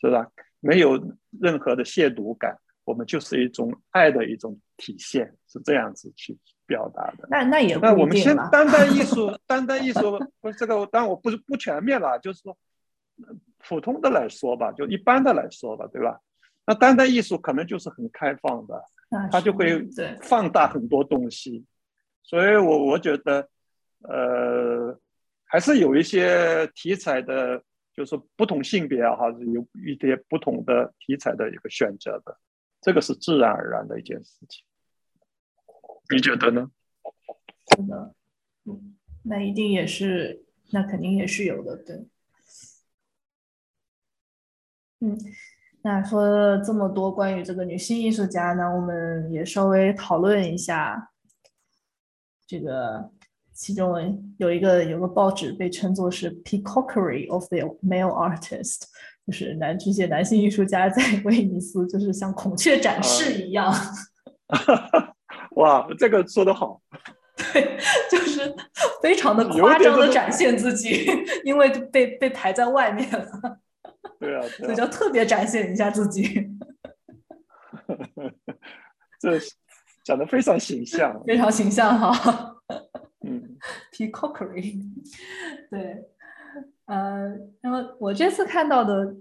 [0.01, 0.27] 是吧？
[0.61, 2.59] 没有任何的亵渎感，
[2.90, 6.37] 我们就是一种爱的一种体现，是这样子去。
[6.70, 12.57] 表达的那那也那我们先单单 艺术，单单艺术不是这个，当然我不是不全面了，就是说
[13.59, 16.20] 普通的来说吧，就一般的来说吧，对吧？
[16.64, 18.81] 那单单艺术可能就是很开放的，
[19.33, 19.85] 它就会
[20.22, 21.64] 放大很多东西，
[22.22, 23.48] 所以我我觉得
[24.03, 24.96] 呃
[25.44, 27.61] 还是有一些题材的，
[27.92, 32.38] 就是不同性别啊，哈，有一些不同的题材的一个选择的，
[32.81, 34.64] 这个是自然而然的一件事情。
[36.12, 36.71] 你觉得呢？
[37.77, 38.14] 是的，
[38.64, 42.09] 嗯，那一定也是，那肯定也是有的，对。
[45.01, 45.16] 嗯，
[45.83, 51.12] 那说了这么多关于这个女性艺术家呢，我们也稍微讨论一下
[52.47, 53.12] 这个
[53.61, 58.85] 其中有一个有个报纸被称作是 “peacockery of the male artist”，
[59.27, 63.70] 就是男这些男性艺术家在 威尼斯就是像孔雀展示一样。
[65.57, 66.81] 哇，这个说的好，
[67.53, 67.77] 对，
[68.11, 68.51] 就是
[69.03, 71.07] 非常的夸张的展现自己，
[71.44, 73.59] 因为被被排在外面了。
[74.18, 76.49] 对啊，所以就特别展现一下自己。
[79.20, 79.38] 这
[80.03, 82.57] 讲的非常形象，非常形象哈。
[83.23, 83.59] 嗯
[83.93, 84.81] ，peacockery，
[85.71, 86.09] 对，
[86.87, 89.15] 呃，那么我这次看到的，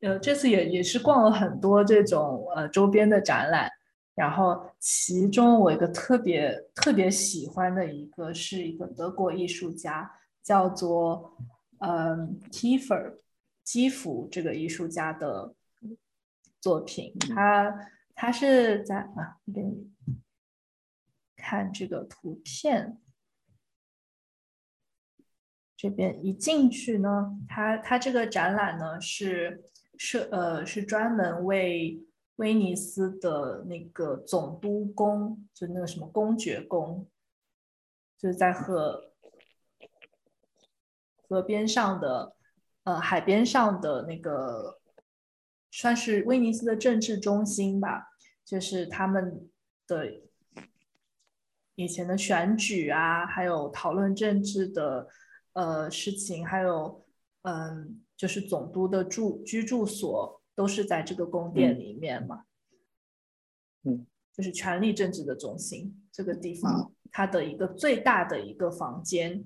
[0.00, 3.70] 呃，这次也也是逛了很多这种呃周边的展览。
[4.14, 10.12] 然后，其中我一个特别特别喜欢的一个是一个德国艺术家，
[10.42, 11.34] 叫做
[11.78, 12.94] 嗯基弗
[13.64, 15.54] 基弗这个艺术家的
[16.60, 17.16] 作品。
[17.34, 17.74] 他
[18.14, 19.90] 他是在啊，给你
[21.34, 22.98] 看这个图片，
[25.82, 29.64] 这边一进去呢，他他这个展览呢是
[29.98, 32.00] 是呃是专门为。
[32.36, 37.06] 威尼斯的那个总督宫，就那个什么公爵宫，
[38.18, 39.12] 就是在河
[41.28, 42.34] 河边上的，
[42.84, 44.80] 呃，海边上的那个，
[45.70, 48.08] 算是威尼斯的政治中心吧。
[48.44, 49.48] 就是他们
[49.86, 50.22] 的
[51.74, 55.06] 以前的选举啊，还有讨论政治的
[55.52, 57.04] 呃事情，还有
[57.42, 60.38] 嗯，就是总督的住居住所。
[60.54, 62.44] 都是在这个宫殿里面嘛，
[63.84, 69.42] 嗯，就是权力政治的中心这个地方，它的一个最大的一个房间，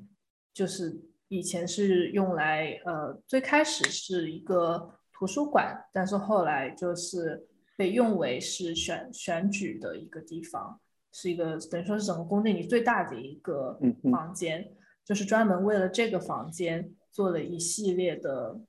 [0.52, 10.80] 就是以前是用来呃，最开始是一个图书馆，但是后来就是被用为是选选举的一个地方，
[11.12, 13.78] 是一个等于说是整个宫殿里最大的一个
[14.10, 14.68] 房间，
[15.06, 18.60] 就是专门为了这个房间做了一系列的。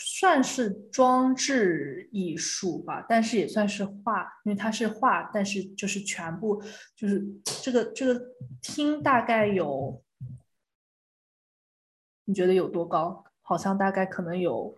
[0.00, 6.62] 算是装置艺术吧，但是也算是画，因为它是画，但是就是全部
[6.94, 7.26] 就是
[7.64, 8.22] 这个这个
[8.62, 10.00] 厅大概有，
[12.26, 13.24] 你觉得有多高？
[13.42, 14.72] 好像大概可能有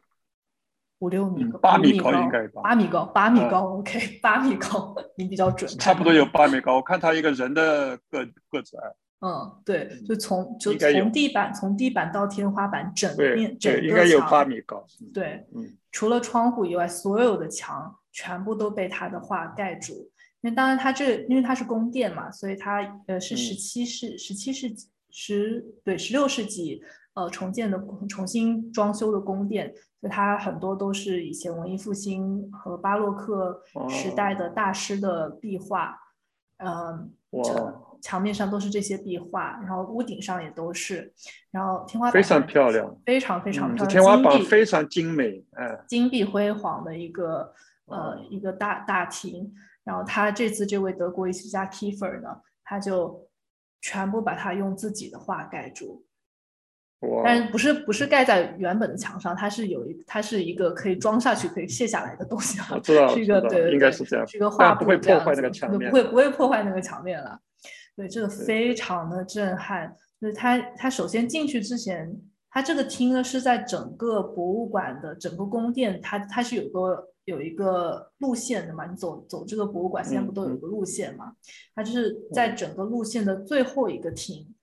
[1.01, 8.95] 五六米，八米高应该八米高，八米高，OK，八米高， 你比较准，差不多有八米高，我看他一个人的个个子矮。
[9.21, 14.83] 嗯，对，就从就从地板从地板到天花板整面整个应该有八米高。
[15.13, 20.11] 对，嗯，除了窗户以外，所有的墙全部都被他的画盖住。
[20.41, 27.79] 那当然，他这因为他是宫殿嘛，所以他呃是十七世十七世纪十对十六世纪呃重建的、
[28.09, 35.95] 重新装修的宫殿，所以它很多都是以前文艺复兴和巴洛克时代的大师的壁画，
[36.57, 37.83] 嗯，哇。
[38.01, 41.13] 墙面上都是这些壁画，然后屋顶上也都是，
[41.51, 47.53] 然后天花板非常漂亮，非常非常漂亮，天花板非常精美，哎，金碧辉煌的一个
[47.87, 49.53] 呃一个大大厅。
[49.83, 52.29] 然后他这次这位德国艺术家 Kiefer 呢，
[52.63, 53.27] 他就
[53.81, 56.05] 全部把它用自己的画盖住，
[57.25, 67.41] 但是不是不是盖在原本的墙上，它是有一它是一个可以装下去可以卸下来的东西啊，知道，是一个对，应该是这样，是一个画不会破坏那个墙面，不会不会破坏那个墙面了。
[68.01, 69.95] 对，这个非常的震撼。
[70.19, 78.87] 就是他，他首先进去之前，他这个厅呢是在整个博物馆的整个宫殿，它它是有个有一个路线的嘛。
[78.87, 81.35] 你走走这个博物馆，现在不都有个路线嘛？
[81.75, 84.55] 它就是在整个路线的最后一个厅。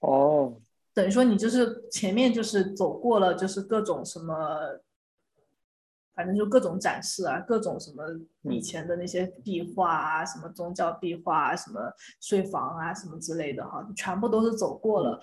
[0.00, 0.60] 哦，
[0.92, 4.34] 等于说你就是前面就是走过了，就是各种什么。
[6.14, 8.04] 反正就各种展示啊，各种什么
[8.42, 15.20] 以前的那些壁画啊，什么宗教壁画啊，什么睡房啊，什么之类的哈，全部都是走过了，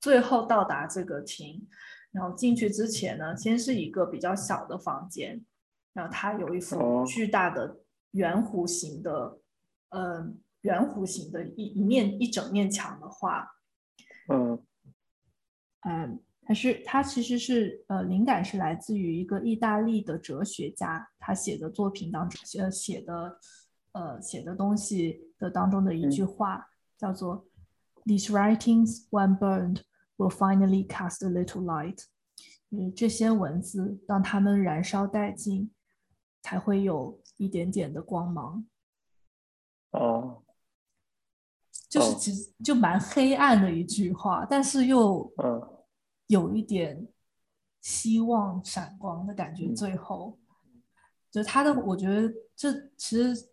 [0.00, 1.68] 最后到达这个厅，
[2.10, 5.44] 然后进去之前呢，先是一个比较小的房间，
[5.92, 7.80] 然后它有一幅巨大的
[8.12, 9.38] 圆弧形的，
[9.90, 13.46] 嗯，圆弧形的一一面一整面墙的画，
[14.28, 14.64] 嗯，
[15.86, 16.22] 嗯。
[16.50, 23.38] 它是，它其实是，呃，灵感是来自于一个意大利的哲学家，他写的作品当中，呃，写的，
[23.92, 27.46] 呃，写的东西的当中的一句话，叫做
[28.04, 29.82] “These writings, when burned,
[30.16, 32.06] will finally cast a little light。”
[32.70, 35.70] 嗯，这些文字，当它们燃烧殆尽，
[36.42, 38.66] 才会有一点点的光芒。
[39.92, 40.42] 哦，
[41.88, 45.76] 就是其实就蛮黑暗的一句话，但是又，嗯。
[46.30, 47.08] 有一点
[47.80, 50.38] 希望闪光的感觉，最后
[51.28, 53.48] 就他的，我觉得这其实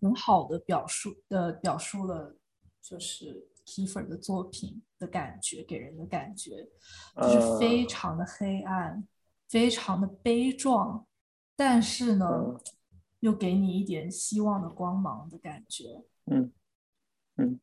[0.00, 2.36] 很好的表述的表述了，
[2.82, 6.68] 就是 Kiefer 的作品的感觉，给人的感觉
[7.16, 9.08] 就是非常的黑暗，
[9.48, 11.06] 非常的悲壮，
[11.56, 12.60] 但是呢，
[13.20, 16.04] 又给你一点希望的光芒的感觉。
[16.26, 16.52] 嗯
[17.36, 17.58] 嗯。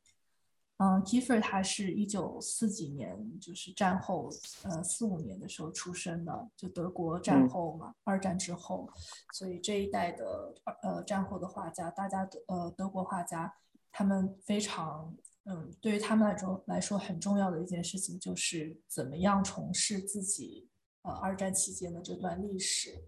[0.78, 4.30] 嗯，Kiefer 他是一九四几年，就是战后，
[4.64, 8.90] 呃，四五年的时候出生的，就德国战后嘛，二战之后，
[9.34, 13.54] 所以这一代的呃战后的画家，大家呃德国画家，
[13.92, 20.68] 他们非常，嗯，对于他们来说来说很重要的一件事情就是怎么样重视自己
[21.04, 23.06] 呃二战期间的这段历史，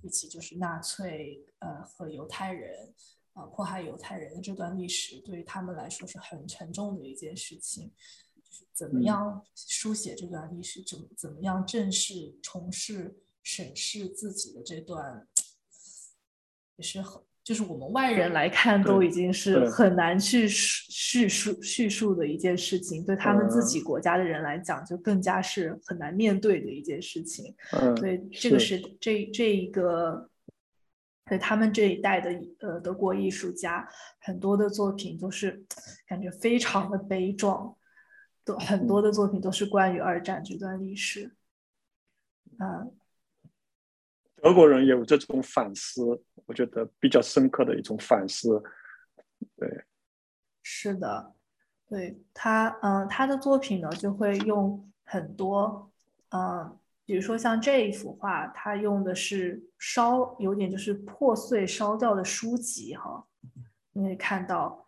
[0.00, 2.94] 以及就是纳粹呃和犹太人。
[3.40, 7.90] 啊，迫害犹太人的这段历史对于他们来说是很沉重的一件事情，
[8.34, 15.26] 就是怎么样书写这段历史，怎么怎么样正视、重视、审视自己的这段，
[16.76, 27.54] 也是很，就是我们外人来看都已经是很难去叙述叙述的一件事情，对他们自己国家的人来讲，就更加是很难面对的一件事情。
[27.72, 30.29] 嗯，对，这个是这这一个。
[31.30, 33.88] 对他们这一代的呃德国艺术家，
[34.18, 35.64] 很多的作品都是
[36.08, 37.76] 感觉非常的悲壮，
[38.44, 41.36] 都很多的作品都是关于二战这段历史。
[42.58, 42.92] 嗯，
[44.42, 48.60] 德国人有这种反思，我觉得比较深刻的一种反思。
[49.56, 49.84] 对，
[50.64, 51.36] 是的，
[51.88, 55.92] 对他，嗯，他的作品呢就会用很多，
[56.30, 56.76] 嗯。
[57.10, 63.24] 比如说像这一幅画，它用的是烧，有点就是破碎烧掉的书籍哈，
[63.92, 64.86] 你可以看到，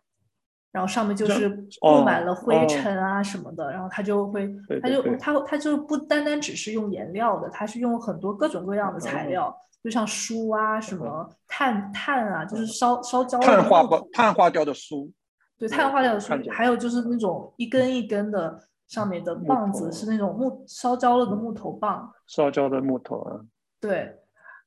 [0.71, 1.49] 然后上面就是
[1.81, 4.49] 布满了灰尘啊什么的，然后它就会，
[4.81, 13.83] 它就它它就不单单只是用颜料的，它是用很多各种各样的材料，就像书啊什么碳碳啊，就是烧烧焦碳化
[14.13, 15.11] 碳化掉的书，
[15.57, 18.69] 对碳化掉的书，还有就是那种一根一根的。
[18.87, 23.39] 上面的棒子是那种木烧焦了的木头棒，烧焦的木头啊。
[23.79, 24.15] 对，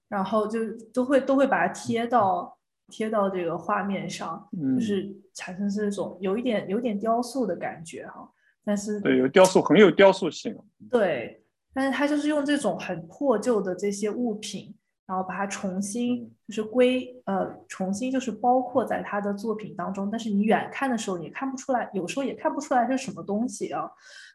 [0.08, 0.60] 然后就
[0.92, 2.58] 都会都会把它贴到
[2.88, 8.30] 贴到这个画面上，就是产生这种有一点有点雕塑的感觉哈。
[8.64, 10.56] 但是对，有雕塑很有雕塑性。
[10.90, 11.42] 对，
[11.72, 14.75] 但是他就是用这种很破旧的这些物品。
[15.06, 23.90] 然后把它重新就是归呃重新就是包括在他的作品当中，但是你远看的时候也看不出来，有时候也看不出来是什么东西啊。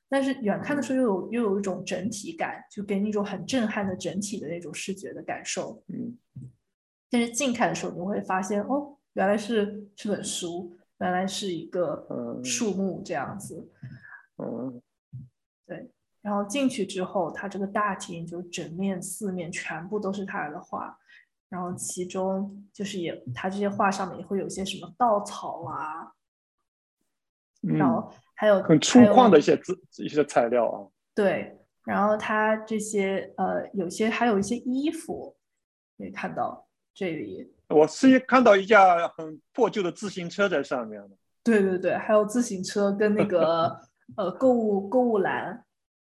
[0.07, 5.81] 但是远看的时候又有又有一种整体感，就给你一种很震撼的整体的那种视觉的感受。
[5.87, 6.17] 嗯。
[7.09, 12.07] 但是近看的时候你会发现，哦，原来是是本书，原来是一个
[12.43, 13.69] 树木这样子。
[14.37, 14.81] 嗯。
[15.65, 15.89] 对，
[16.21, 20.97] 然后进去之后，它这个大厅就整面四面全部都是他的画，
[21.49, 26.13] 然后其中就是也他这些画上面也会有些什么稻草啊，
[27.61, 30.87] 然后还有很粗犷的一些字一些材料啊。
[31.13, 35.35] 对，然后他这些呃有些还有一些衣服，
[35.97, 37.53] 可以看到这里。
[37.67, 41.01] 我是看到一架很破旧的自行车在上面
[41.43, 43.79] 对对对，还有自行车跟那个
[44.17, 45.65] 呃购物购物篮、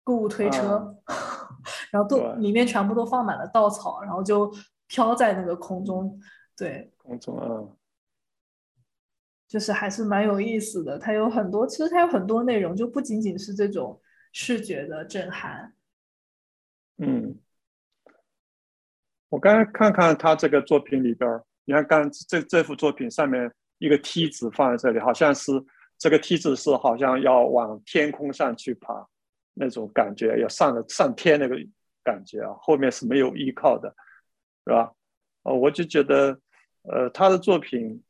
[0.08, 0.96] 购物推车，
[1.92, 4.50] 然后都里面全部都放满了稻草，然后就
[4.86, 6.18] 飘在那个空中。
[6.56, 7.68] 对，空中啊，
[9.46, 10.98] 就是还是蛮有意思的。
[10.98, 14.00] 它有很多，其实它有很多内容，就不仅仅是这种
[14.32, 15.74] 视觉的震撼。
[16.96, 17.38] 嗯，
[19.28, 21.30] 我刚才看看他这个作品里边，
[21.66, 23.52] 你看刚这这幅作品上面。
[23.80, 25.52] 一个梯子放在这里，好像是
[25.96, 29.06] 这个梯子是好像要往天空上去爬，
[29.58, 31.56] 那种感觉要上了上天那个
[32.04, 33.94] 感觉啊，后面是没有依靠的，
[34.64, 34.92] 是吧？
[35.42, 36.38] 呃，我就觉得，
[36.82, 38.02] 呃，他的作品，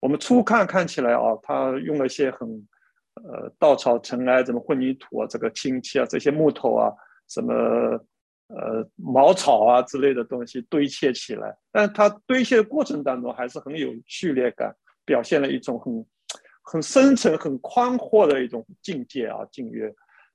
[0.00, 2.68] 我们初看看起来啊，他用了一些很，
[3.14, 6.92] 呃，稻草、尘埃、什么混凝土啊，这个氢气啊，这些木头啊，
[7.28, 7.52] 什么，
[8.48, 14.74] 呃，茅草啊之类的东西堆砌起来，但它堆砌的过程当中还是很有序列感。
[15.06, 16.06] 表现了一种很
[16.62, 19.94] 很深沉、很宽阔的一种境界啊境界，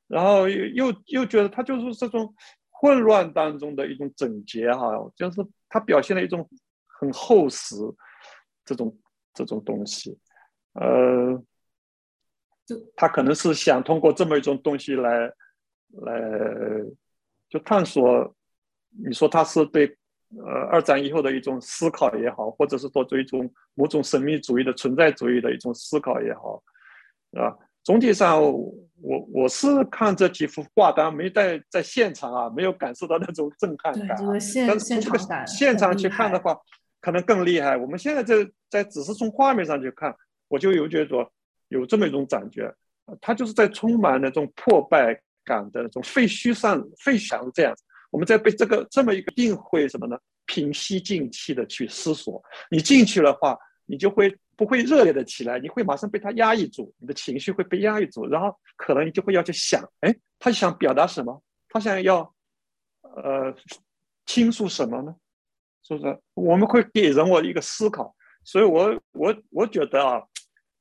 [0.09, 2.35] 然后又又又觉得他就是这种
[2.69, 5.37] 混乱当中的一种整洁哈，就是
[5.69, 6.45] 他表现了一种
[6.99, 7.75] 很厚实
[8.65, 8.99] 这种
[9.33, 10.19] 这种东西，
[10.73, 11.41] 呃，
[12.95, 15.31] 他可能是想通过这么一种东西来
[16.01, 16.19] 来
[17.47, 18.35] 就探索，
[18.89, 19.95] 你说他是对。
[20.45, 26.61] 呃，二战以后的一种思考也好，或者是说追踪某种神秘主义的存在主义的一种思考也好，
[27.31, 27.49] 啊，
[27.83, 28.41] 总体上
[29.01, 34.17] 我我是看这几幅画，当然没在在现场啊，没有感受到那种震撼感。
[34.17, 36.57] 这个现现场感，现场去看的话，
[36.99, 37.77] 可能更厉害。
[37.77, 38.35] 我们现在在
[38.69, 40.13] 在只是从画面上去看，
[40.47, 41.29] 我就有觉得
[41.69, 42.73] 有这么一种感觉，
[43.21, 47.83] 它就是在充满那种破败感的那种废墟上废墟这样子。
[48.11, 50.17] 我们在被这个这么一个定会什么呢？
[50.45, 52.41] 平息静气的去思索。
[52.71, 61.41] 你进去的话，你就会不会热烈的起来，你会马上被他压抑住，你的情绪会被压抑住，然后可能你就会要去想，哎，他想表达什么？
[61.69, 62.35] 他想要
[63.01, 63.55] 呃
[64.25, 65.15] 倾诉什么呢？
[65.81, 66.19] 是不是？
[66.33, 68.13] 我们会给人我一个思考。
[68.43, 70.21] 所以我我我觉得啊，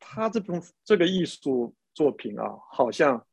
[0.00, 3.24] 他这种这个艺术作品啊，好像。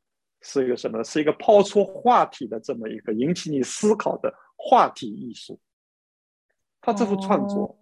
[0.42, 1.02] 是一个什么？
[1.02, 5.58] 是一个抛出话题的这么一个引起你思考的话题艺术。
[6.80, 7.76] 他这幅创作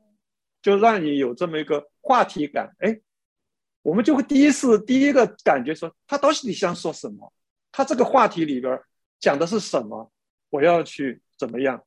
[0.63, 2.77] 就让你有这么一个话题感。
[2.79, 3.01] 哎，
[3.83, 7.33] 我们就会第一次第一个感觉说，他到底想说什么？
[7.73, 8.81] 他这个话题里边
[9.19, 10.13] 讲的是什么？
[10.51, 11.83] 我要去怎么样？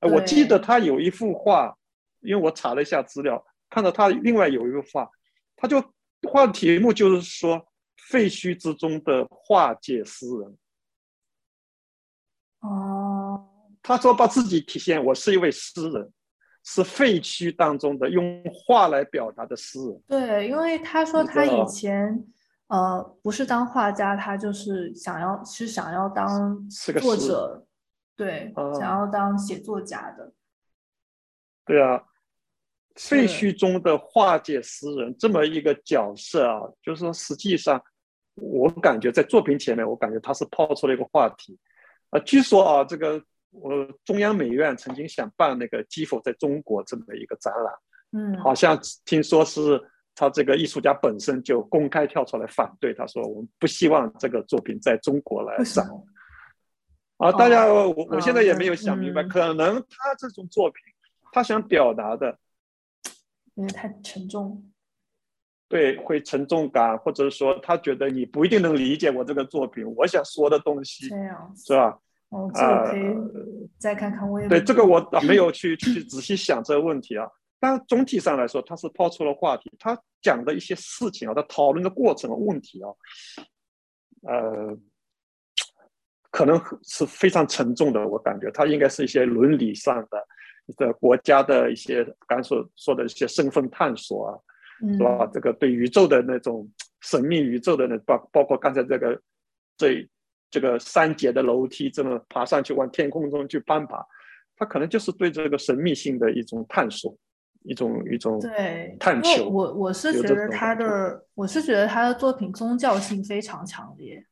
[0.00, 1.76] 我记得他有一幅画，
[2.20, 5.10] 因为我查了一下资料，看到他另外有一幅画，
[5.56, 5.80] 他就
[6.28, 7.66] 画的题目就是说。
[8.08, 10.58] 废墟之中的化解诗人，
[12.60, 16.12] 哦，他说把自己体现，我是一位诗人，
[16.64, 20.02] 是废墟当中的用画来表达的诗人。
[20.06, 22.24] 对，因为他说他以前
[22.68, 26.68] 呃不是当画家，他就是想要是想要当
[27.00, 27.66] 作者，
[28.16, 30.32] 对，想要当写作家的。
[31.64, 32.04] 对啊。
[32.96, 37.82] 废墟中的画界诗人这么一个角色啊，就是说实际上。
[38.36, 41.58] 我感觉在作品前面，我感觉他是抛出了一个话题，
[42.08, 47.74] 啊，据说啊，这个我中央美院曾经想办那个基否在中国这么一个展览，
[48.12, 49.80] 嗯，好像听说是
[50.14, 55.86] 他这个艺术家本身就公开跳出来反对，他说我们不希望这个作品在中国来展，
[57.18, 60.82] 啊，大家我我现在也没有想明白，可能他这种作品
[61.30, 62.38] 他想表达的，
[63.54, 64.68] 因为太沉重。
[65.68, 71.98] 对，会沉重感，或者说他觉得你不一定能理解我这个作品，我想说的东西，这样是吧？
[72.32, 74.28] 哦，这个可以再看看。
[74.28, 77.28] 我也对这个我没有去去仔细想这个问题啊。
[77.60, 82.88] 但总体上来说，他是抛出了话题，他讲的一些事情啊，他讨论的过程和问题啊，
[84.22, 84.76] 呃，
[86.30, 88.08] 可能是非常沉重的。
[88.08, 90.26] 我感觉他应该是一些伦理上的，
[90.76, 94.38] 的国家的一些刚所说的一些身份探索啊。
[94.84, 95.24] 是吧？
[95.32, 96.68] 这个对宇宙的那种
[97.02, 99.22] 神秘宇宙的那包包括刚才这个
[99.76, 100.04] 这
[100.52, 104.06] 这个三节的楼梯这么爬上去往天空中去攀爬，
[104.54, 107.16] 他可能就是对这个神秘性的一种探索，
[107.62, 109.48] 一种一种对探求。
[109.48, 114.24] 我我是觉得他的我是觉得他的作品宗教性非常强烈。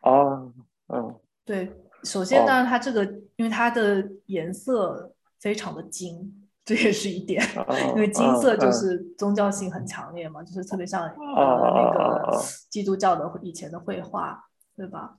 [0.00, 0.52] 啊，
[0.88, 1.72] 嗯，对，
[2.04, 3.02] 首先哦当然它这个，
[3.36, 11.98] 因为它的颜色非常的金，这也是一点，啊因为金色就啊是宗教性很强烈嘛，就是特别像啊呃那个
[12.30, 12.38] 啊
[12.68, 14.44] 基督教的以前的绘画，
[14.76, 15.16] 对吧？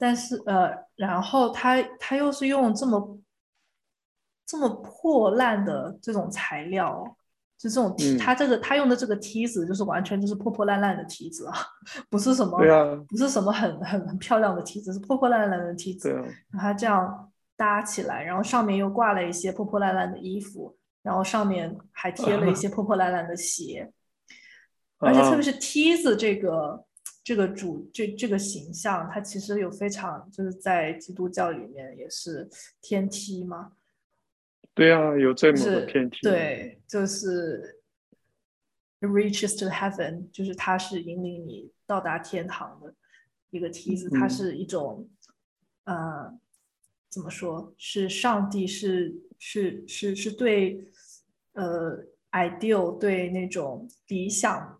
[0.00, 3.18] 但是呃，然后他他又是用这么
[4.46, 7.04] 这么破烂的这种材料，
[7.58, 8.18] 就这种梯，嗯。
[8.18, 11.54] 他这个他用的这个梯子就是完全就是破破烂烂的梯子啊，
[12.08, 12.58] 不是什么
[13.10, 16.08] 不是什么很很很漂亮的梯子，是破破烂烂的梯子。
[16.10, 23.92] 然后他这样搭起来，然后上面又挂了一些破破烂烂的衣服，然后上面还贴了一些破破烂烂的鞋，
[24.98, 26.86] 而且特别是梯子这个
[27.30, 32.50] 这个主这这个形象，它其实有非常就是在基督教里面也是
[32.82, 33.70] 天梯嘛，
[34.74, 37.80] 对啊，有这么就是个天梯，，对，就是
[38.98, 42.92] reaches to heaven，就是它是引领你到达天堂的
[43.50, 44.30] 一个梯子，它嗯。
[44.30, 45.08] 是一种
[45.84, 46.36] 呃
[47.08, 47.72] 怎么说？
[47.78, 50.84] 是上帝是是是是对
[51.52, 54.79] 呃 ideal 对那种理想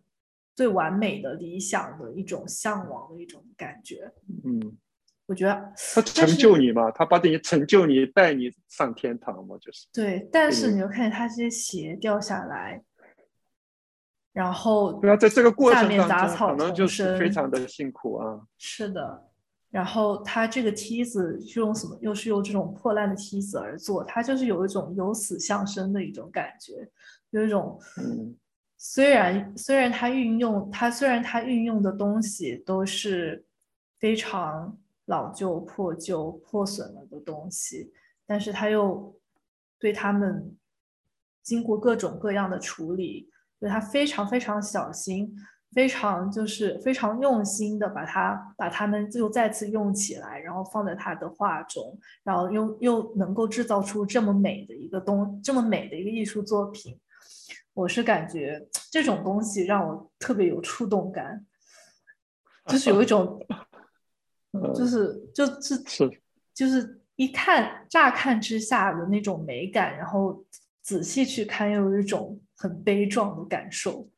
[0.61, 4.13] 最完美的理想的一种向往的一种感觉。
[4.45, 4.77] 嗯，
[5.25, 12.85] 我觉得他成就你嘛，他把你成就你，带你上天堂嘛，就是，对，但是你就看见他这些鞋掉下来，
[14.35, 19.31] 然后对啊，在这个过程当中，杂草可能丛就是非常的辛苦啊，是的，
[19.71, 21.99] 然后他这个梯子是用什么？
[22.03, 26.87] 又是用这种破烂的梯子而做，他就是有一种由死向生的一种感觉，
[27.31, 28.37] 有一种嗯
[28.83, 33.45] 虽然虽然它运用它虽然它运用的东西都是
[33.99, 34.75] 非常
[35.05, 37.93] 老旧、破旧、破损了的东西，
[38.27, 39.15] 但是它又
[39.79, 40.57] 对它们
[41.43, 43.29] 经过各种各样的处理，
[43.59, 45.31] 对它非常非常小心，
[45.73, 56.99] 非常就是非常用心的把它把它们又再次用起来，然后放在他的画中，然后又又能够制造出这么美的一个东这么美的一个艺术作品。
[57.75, 61.45] 我是感觉这种东西让我特别有触动感，
[62.69, 63.39] 就是有一种，
[64.53, 66.21] 嗯就是就是是。
[66.53, 70.45] 就是一看乍看之下的那种美感，然后
[70.83, 74.09] 仔细去看又有一种很悲壮的感受，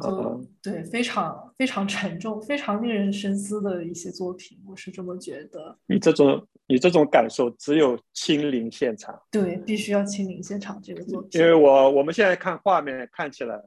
[0.00, 0.08] 就。
[0.08, 5.78] 嗯对非常非常沉重、非常令人深思的一些作品，我是这么觉得。
[5.86, 13.60] 你这种你这种感受只有亲临现场，对，必须要亲临现场这个作品，因为我我们现在看画面看起来，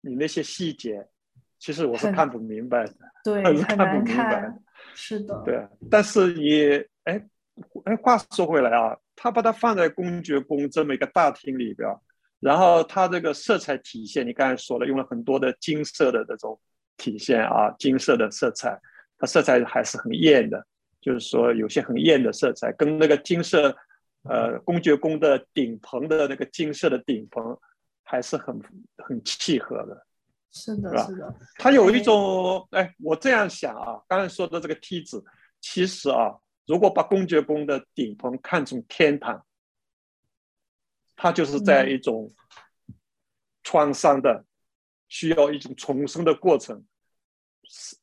[0.00, 1.06] 你那些细节，
[1.58, 4.62] 其实我是看不明白的， 对是看不很难明白看，
[4.94, 5.66] 是的，对。
[5.90, 7.22] 但是你哎
[7.84, 11.88] 哎，话说回来啊，他把它放在公爵宫这么一个大厅里边，
[12.40, 16.58] 然后它这个色彩体现，你刚才说了，用了很多的金色的这种
[16.96, 18.80] 体现啊，金色的色彩，
[19.18, 20.66] 它色彩还是很艳的，
[21.02, 23.76] 就是说有些很艳的色彩，跟那个金色，
[24.22, 27.58] 呃，公爵宫的顶棚的那个金色的顶棚
[28.04, 28.58] 还是很
[28.96, 30.06] 很契合的。
[30.52, 35.24] 是的，是的，它有一种，哎，我这样想啊，刚才说的这个梯子，
[35.60, 39.44] 其实啊，如果把公爵宫的顶棚看成天堂，
[41.16, 42.32] 它就是在嗯一种
[43.62, 44.44] 创伤的，
[45.08, 46.84] 需要一种重生的过程，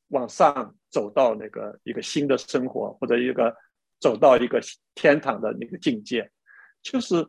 [0.07, 3.55] 往上走到那个一个新的生活，或者一个
[3.99, 4.59] 走到一个
[4.95, 6.29] 天堂的那个境界，
[6.81, 7.27] 就是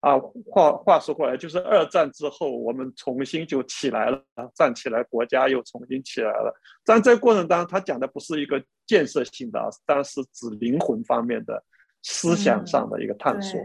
[0.00, 4.22] 啊，话话说回来，就是二战之后，我们重新就起来了，
[4.54, 6.52] 站起来，国家又重新起来了。
[6.84, 11.62] 但这个过程当中，他讲的不是一个建设性的，但是指灵魂方面的、
[12.02, 13.60] 思想上的一个探索。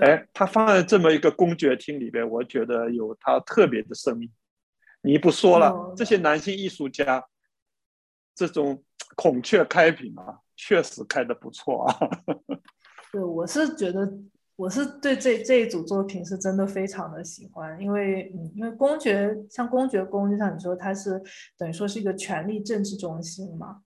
[0.00, 4.30] 哎，他放在这么一个公爵厅里边，我觉得有他特别的生命。
[5.02, 7.22] 你不说了，这些男性艺术家
[8.34, 8.82] 这种
[9.16, 11.98] 孔雀开屏啊，确实开的不错啊。
[13.12, 14.10] 对，我是觉得，
[14.56, 21.20] 我是对这这一组作品是真的非常的喜欢，因为嗯，因为公爵像公爵宫，就像你说，它是
[21.58, 23.82] 等于说是一个权力政治中心嘛，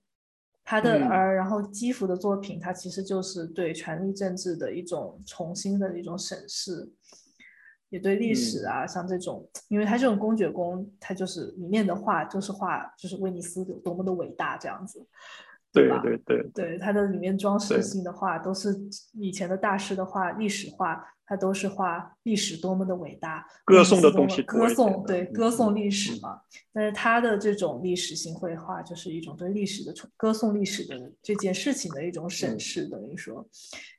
[0.63, 6.91] 他的嗯而然后基辅的作品，它其实就是对权力政治的一种重新的一种审视，
[7.95, 15.07] 也对历史啊，像这种，因为它这种公爵宫，它就是里面的画就是画就是威尼斯有多么的伟大这样子，
[15.73, 16.01] 对吧？
[16.03, 18.77] 对对，对，它的里面装饰性的画都是
[19.13, 26.41] 以前的大师的画，历史画，它都是画历史多么的伟大，歌颂的东西多歌颂对嗯歌颂历史嘛。
[26.73, 33.47] 但是他的这种历史性绘画，就是一种对历史的歌颂历史的这件事情的一种审嗯视，等于说，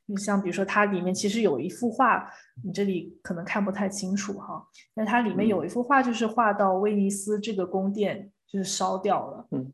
[0.05, 2.31] 你像比如说它里面其实有一幅画，
[2.63, 9.47] 你这里可能看不太清楚哈，但它里面有嗯一幅画就是画到威尼斯这个宫殿就是烧掉了。
[9.51, 9.71] 嗯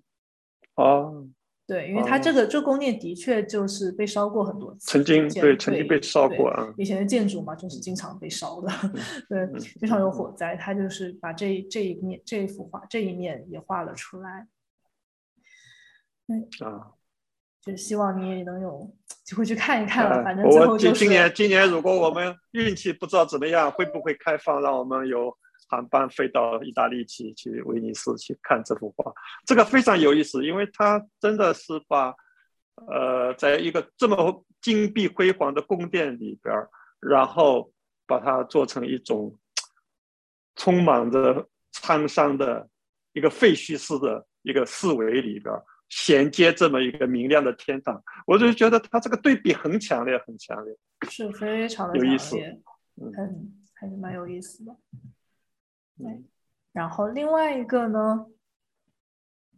[0.75, 1.27] 哦，
[1.71, 6.67] 对，因为它这个这宫殿的确就是被烧过很多次，曾经对曾经被烧过啊。
[6.77, 8.69] 以前的建筑嘛，就是经常被烧的，
[9.29, 9.47] 对，
[9.79, 10.53] 经常有火灾。
[10.57, 14.47] 他就是把这这一面这一幅画这一面也画了出来。
[16.27, 16.91] 嗯啊，
[17.61, 18.93] 就是希望你也能有
[19.23, 20.21] 机会去看一看了。
[20.25, 25.33] 反正最后就是今年今年如果我们运气不知道怎么样，会不会开放让我们有。
[25.71, 29.13] 航班飞到意大利去，去威尼斯去看这幅画，
[29.45, 32.13] 这个非常有意思，因为他真的是把，
[32.75, 36.53] 呃，在一个这么金碧辉煌的宫殿里边，
[36.99, 37.71] 然后
[38.05, 39.39] 把它做成一种
[40.57, 42.67] 充满着沧桑的
[43.13, 45.55] 一个废墟式的一个四维里边，
[45.87, 50.75] 衔接这么一个明亮的天堂，我就觉得它这个对比很强烈，很强烈，
[51.09, 52.35] 是非常的有意思，
[52.97, 54.75] 嗯，还是蛮有意思的。
[56.01, 56.23] 对，
[56.73, 58.25] 然后另外一个呢，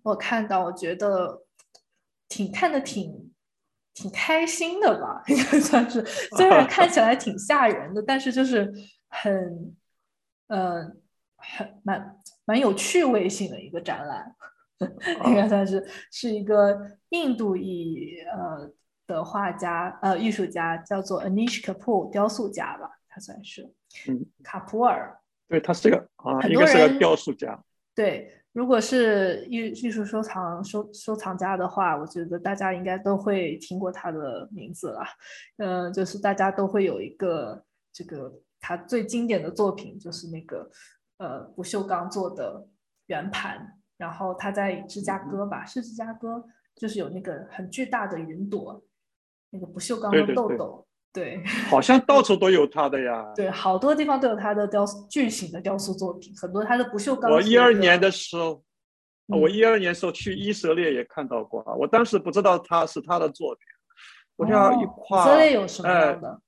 [0.02, 1.46] 我看到，我觉得
[2.28, 3.34] 挺看的挺
[3.94, 6.04] 挺开心的吧，应该算是。
[6.36, 8.74] 虽然看起来挺吓人的，但是就是
[9.10, 9.76] 很，
[10.48, 11.02] 嗯，
[11.38, 14.36] 很蛮蛮有趣味性的一个展览，
[15.28, 18.72] 应该算是是一个印度裔呃
[19.06, 23.72] 的画家呃艺术家，叫做 Anish Kapoor 雕塑家吧，他算是，
[24.10, 25.20] 嗯，卡普尔。
[25.54, 27.64] 对他是个啊，一个是个雕塑家。
[27.94, 35.04] 对，如果是艺艺术收藏收收藏家的话，我觉得大家应该都会听过他的名字了。
[35.58, 40.68] 嗯，就是大家都会有一个这个他最经典的作品，就是那个
[41.18, 42.68] 呃不锈钢做的
[43.06, 43.80] 圆盘。
[43.96, 46.44] 然后他在芝加哥吧，是芝加哥，
[46.76, 48.84] 就是有那个很巨大的云朵，
[49.52, 50.88] 那个不锈钢的豆豆。
[50.88, 50.93] 对，
[51.70, 53.32] 好像到处都有他的呀。
[53.36, 57.32] 对，好多地方都有他的雕巨型的雕塑作品，很多他的不锈钢。
[57.32, 58.64] 我一二年的时候，
[59.28, 63.62] 我一二年时候去以色列也看到过啊，我当时不知道他是他的作品，
[64.38, 65.22] 我像一块。
[65.22, 66.42] 以色列有什么样的？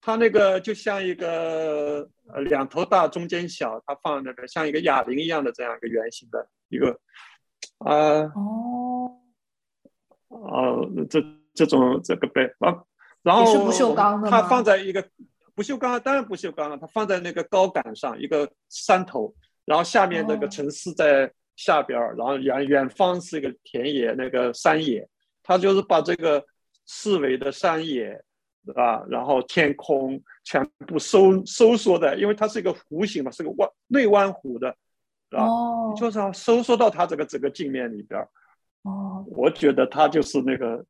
[0.00, 6.96] 他那个就像一个呃两头大中间小，他放那个像一个哑铃一样的这样一个圆形的一个
[7.78, 7.92] 啊
[8.36, 9.18] 哦
[10.28, 11.20] 哦这
[11.52, 12.84] 这种这个被啊。
[13.26, 13.44] 然后
[14.30, 15.04] 它放在一个
[15.52, 16.78] 不锈钢，当然不锈钢了。
[16.78, 25.08] 它放在那个高杆上，一个山头，然后下面那个城市在下边儿，然后远远方是一个田野，那个山野。
[25.42, 26.44] 它就是把这个
[26.84, 28.22] 四维的山野，
[28.76, 29.02] 啊？
[29.08, 34.68] 然后天空全部收收缩的，因为它是一个弧形嘛，是个弯内弯弧的，
[35.30, 35.48] 是吧？
[35.96, 38.28] 就是要收缩到它这个整个镜面里边儿。
[38.82, 40.84] 哦，我觉得它就是那个。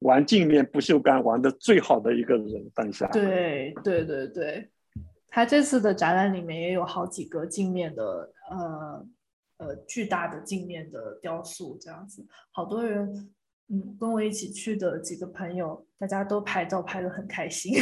[0.00, 3.06] 玩镜面不锈钢玩的最好的一个人，当下。
[3.08, 4.70] 对对对对，
[5.28, 9.06] 他这次的展览里面也有好几个镜面的，呃
[9.58, 13.32] 呃，巨大的镜面的雕塑，这样子，好多人，
[13.68, 17.72] 嗯，跟我一起去的几个朋友，大家都拍照拍的很开心，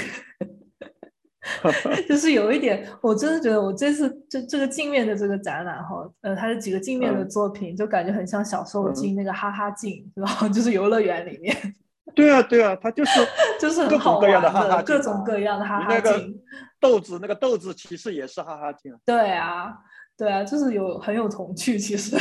[2.09, 11.75] 就是有一点，我真的觉得我这次这这个镜面的这个展览哈，呃，它的几个镜面的作品，就感觉很像小时候进那个哈哈镜，然后就是游乐园里面。
[12.15, 13.21] 对啊，对啊，他就是
[13.61, 16.43] 就是各种各样的哈哈各种各样的哈哈镜。
[16.81, 18.95] 豆子那个豆子其实也是哈哈镜。
[19.05, 19.75] 对啊，
[20.17, 22.17] 对啊，就是有很有童趣，其实。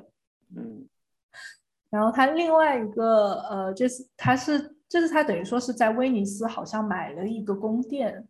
[0.56, 0.88] 嗯。
[1.90, 8.28] 然后他另外一个呃，这次他是这次他等于说是在威尼斯好像买了一个宫殿，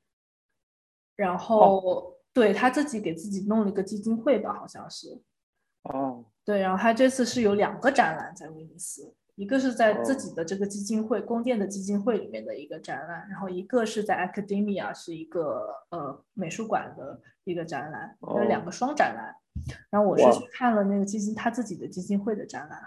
[1.16, 5.20] 然后对他自己给自己弄了一个基金会吧，好像是。
[5.82, 6.24] 哦。
[6.44, 9.14] 对，然后他这次是有两个展览在威尼斯。
[9.40, 19.34] 一个是在自己的这个基金会宫殿的基金会里面的一个展览，然后一个是在 Academia 是一个呃美术馆的一个展览，有两个双展览。
[19.88, 22.82] 然后我是去看了那个基金他自己的基金会的展览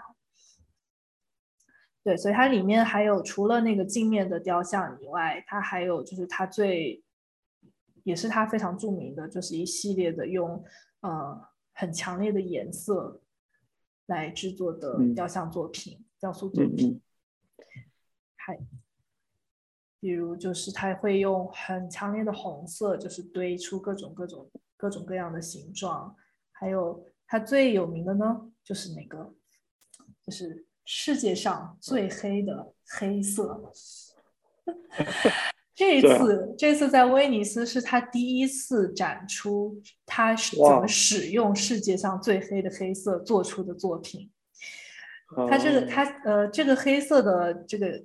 [2.04, 7.02] 对，所以它里面还有除了那个镜面的雕像以外，它还有就是它最
[8.04, 10.62] 也是它非常著名的，就是一系列的用
[11.00, 13.20] 呃很强烈的颜色
[14.06, 15.98] 来制作的雕像作品。
[16.24, 16.98] 雕塑作品，
[18.34, 18.58] 还
[20.00, 26.16] 比如就是他会用很强烈的红色，就是堆出各种各种各种各样的形状。
[26.50, 29.34] 还有他最有名的呢，就是那个，
[30.24, 33.70] 就是世界上最黑的黑色。
[35.74, 44.30] 这次这次在威尼斯是他第一次展出，他是怎么使用世界上最黑的黑色做出的作品。
[45.48, 48.04] 它这个它呃这个黑色的这个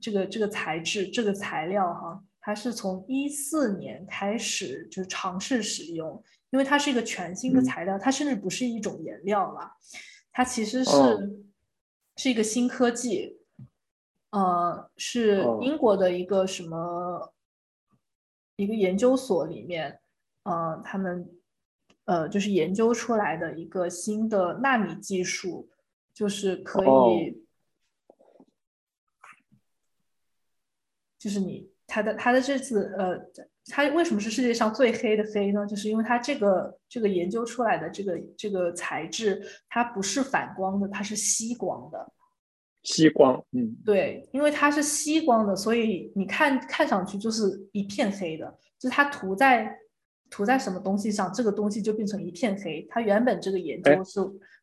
[0.00, 9.70] 这个这个材质这个材料哈，它是从一四年开始就尝试使用，因为它是一个全新的材料，它甚至不是一种颜料了，
[10.32, 10.90] 它其实是
[12.16, 13.38] 是一个新科技，
[14.30, 15.58] 呃，是哦。
[15.62, 17.34] 英国的一个什么
[18.56, 20.00] 一个研究所里面，
[20.44, 21.28] 呃，他们
[22.04, 25.68] 呃就是研究出来的一个新的纳米技术，
[26.12, 27.34] 就是可以，哦
[31.18, 33.18] 就是你他的他的这次呃，
[33.66, 35.66] 他为什么是世界上最黑的黑呢？
[35.66, 42.12] 就是因为它这个这个研究出来的这个这个材质，它不是反光的，它是吸光的。
[42.82, 49.76] 吸光，嗯，对，因为它是吸光的，所以你看看上去就是一片黑的，就是它涂在
[50.30, 52.86] 涂在什么东西上，这个东西就变成一片黑。
[52.88, 54.20] 它原本这个研哎究是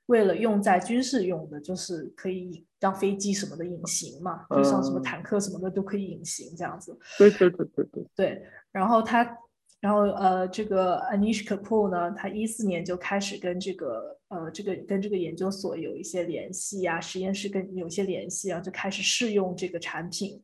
[0.07, 6.97] 为了用在军事用的，就是可以让飞机什么的隐形嘛，就像什么嗯坦克什么的都可以隐形这样子。
[7.17, 9.37] 对对对对对，对，然后他，
[9.81, 20.41] 然后呃，这个 Anish Kapoor 呢，他一四年就开始跟这个呃这个跟这个研究所有一些联系啊、实验室跟有些联系啊，就开始试用这个产品。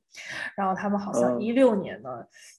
[0.56, 2.10] 然后他们好像嗯一六年呢，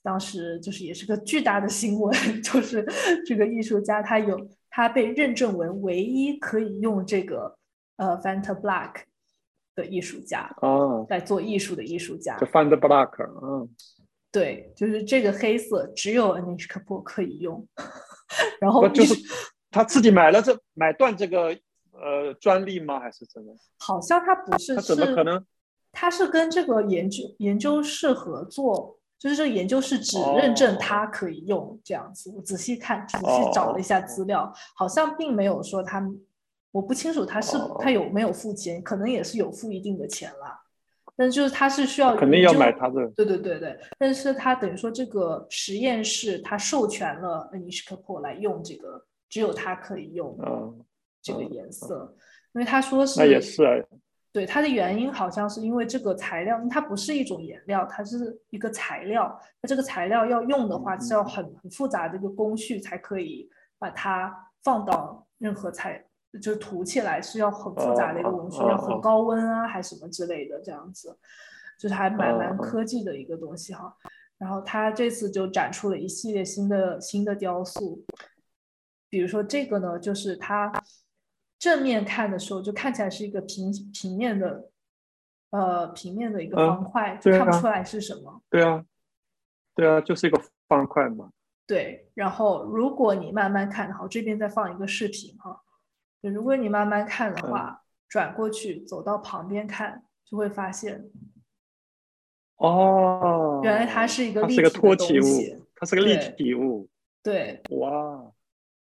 [0.03, 2.13] 当时就是也是个巨大的新闻，
[2.43, 2.85] 就是
[3.25, 7.57] 这个艺术家他有他被认证为唯一可以用这个
[7.97, 9.03] 呃 Fanta Black
[9.75, 12.47] 的艺术家，哦，在做艺术的艺术家就。
[12.47, 13.11] Fanta Black，
[13.43, 13.69] 嗯，
[14.31, 17.67] 对，就是这个黑色只有 Anish Kapoor 可以用，
[18.61, 19.15] 然后就是
[19.75, 21.49] 他自己买了这买断这个
[21.91, 23.01] 呃专利吗？
[23.01, 23.53] 还是怎么？
[23.79, 25.45] 好像他不是，他怎么可能？
[25.91, 32.33] 他是跟这个研究研究室合作，就是这个研究室只认证哦他可以用这样子。
[32.37, 36.01] 我仔细看，仔细找了一下资料，好像并没有说他，
[36.71, 40.61] 我不清楚他是哦他有没有付钱，可能也是有付一定的钱啦。
[41.17, 49.05] 但就是他是需要肯定要买他的对对对对，但是他等于说这个实验室他授权了 Anish Kapoor 来用这个，
[49.35, 50.81] 只有他可以用嗯，
[51.21, 52.15] 这个嗯颜色，
[52.53, 53.73] 因为他说是那也是啊，
[54.31, 59.37] 对它的原因好像是因为这个材料，它不是一种颜料，它是一个材料。
[59.61, 64.33] 它这个材料要用的话，嗯是要很很复杂的一个工序才可以把它
[64.63, 66.01] 放到任何材，
[66.41, 71.19] 就是涂起来是要很复杂的一个工序，要很哦高温啊，还什么之类的这样子，
[71.77, 73.93] 就是还蛮蛮科技的一个东西哈。
[74.39, 78.01] 然后他这次就展出了一系列新的新的雕塑，
[79.15, 80.73] 比如说这个呢，就是它
[81.57, 84.69] 正面看的时候就看起来是一个平平面的，
[85.51, 88.43] 呃，平面的一个嗯方块，看不出来是什么。
[88.51, 88.85] 对啊，
[89.77, 91.31] 对啊，就是一个方块嘛。
[91.65, 95.63] 对，然后如果你慢慢看，好，这边再放一个视频哈，
[96.21, 101.09] 就如果你慢慢看嗯的话，转过去走到旁边看，就会发现
[102.57, 106.89] 哦，原来它是一个立体的东西物，它是个立体物，
[107.23, 108.33] 对，哇，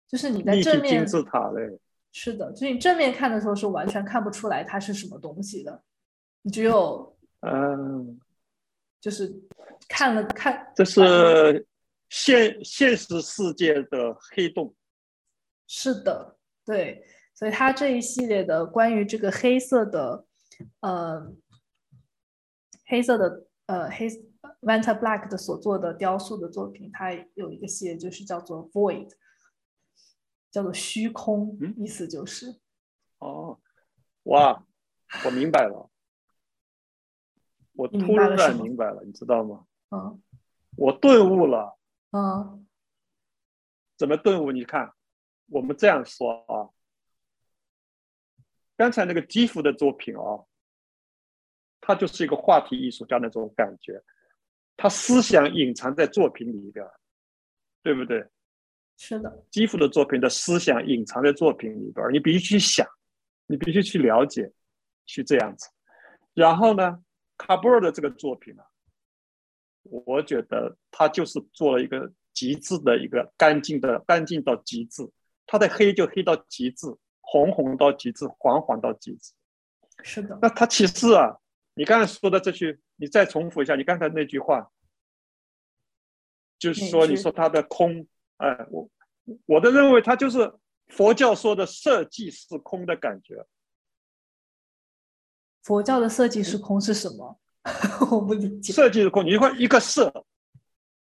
[0.09, 1.79] 就是你在正面金字塔嘞，
[2.13, 5.83] 是的，就是你正面看的时候是完全看不出来它是什么东西的，
[6.43, 8.19] 你只有嗯，
[9.01, 9.35] 就是
[9.89, 11.67] 看了看，这是
[12.09, 14.75] 现现实世界的黑洞，
[15.67, 17.05] 是的，对，
[17.35, 20.25] 所以它这一系列的关于这个黑色的，
[20.81, 21.33] 呃，
[22.87, 24.09] 黑色的呃黑
[24.63, 29.11] Vanta Black 的所做的雕塑的作品，它有一个系列就是叫做 Void，
[30.57, 31.75] 叫做虚空，嗯？
[31.77, 32.59] 意思就是
[33.19, 33.61] 哦，
[34.23, 34.65] 哇，
[35.27, 35.91] 我明白了，
[37.75, 39.67] 我突然明白了，你知道吗？
[39.91, 40.23] 嗯。
[40.79, 41.79] 我顿悟了，
[42.13, 42.67] 嗯。
[43.99, 44.51] 怎么顿悟？
[44.51, 44.95] 你看，
[45.49, 46.73] 我们这样说啊，
[48.79, 50.47] 刚才那个基辅的作品啊，
[51.83, 54.03] 他就是一个话题艺术家那种感觉，
[54.75, 56.89] 他思想隐藏在作品里边，
[57.83, 58.27] 对不对？
[58.97, 62.87] 是的，基辅的作品的思想隐藏在作品里边，你必须去想，
[63.47, 64.53] 你必须去了解，
[65.05, 65.69] 去这样子。
[66.35, 67.03] 然后呢，
[67.37, 68.63] 卡布尔的这个作品呢、
[69.83, 75.09] 我觉得他就是做了一个极致的一个干净的，干净到极致。
[75.47, 76.87] 他的黑就黑到极致，
[77.21, 79.33] 红红到极致，黄黄到极致。
[80.03, 81.37] 是的，那他其实啊，
[81.75, 84.71] 你刚才说的这句，你再重复一下，你刚才那句话，
[86.59, 88.07] 就是说你说他的空，
[88.39, 88.91] 哎，我
[89.47, 90.53] 我的认为它就是
[90.89, 93.47] 佛教说的色即是空的感觉。
[95.63, 97.41] 佛教的色即是空是什么？
[98.11, 98.73] 我不理解。
[98.73, 100.25] 色即是空，你看一个色，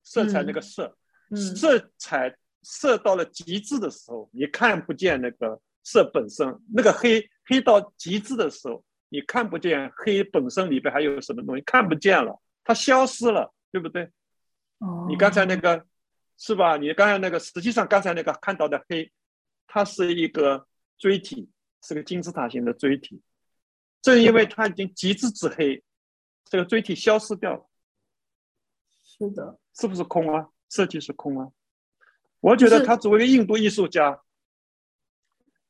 [0.02, 0.96] 色彩那个色，
[1.30, 14.10] 嗯色彩色到了极致的时候，你看不见那个色本身，那个黑黑到极致的时候，你看不见黑本身里边还有什么东西，看不见了，它消失了，对不对？
[14.78, 15.86] 哦你刚才那个
[16.42, 16.78] 是吧？
[16.78, 19.12] 你刚才那个，实际上刚才那个看到的黑，
[19.66, 20.66] 它是一个
[20.96, 21.50] 锥体，
[21.82, 23.20] 是个金字塔形的锥体。
[24.00, 25.84] 正因为它已经极致之黑，
[26.46, 27.68] 这个锥体消失掉了。
[29.02, 30.48] 是的，是不是空啊？
[30.70, 31.52] 设计是空啊。
[32.40, 34.22] 我觉得他作为一个印度艺术家，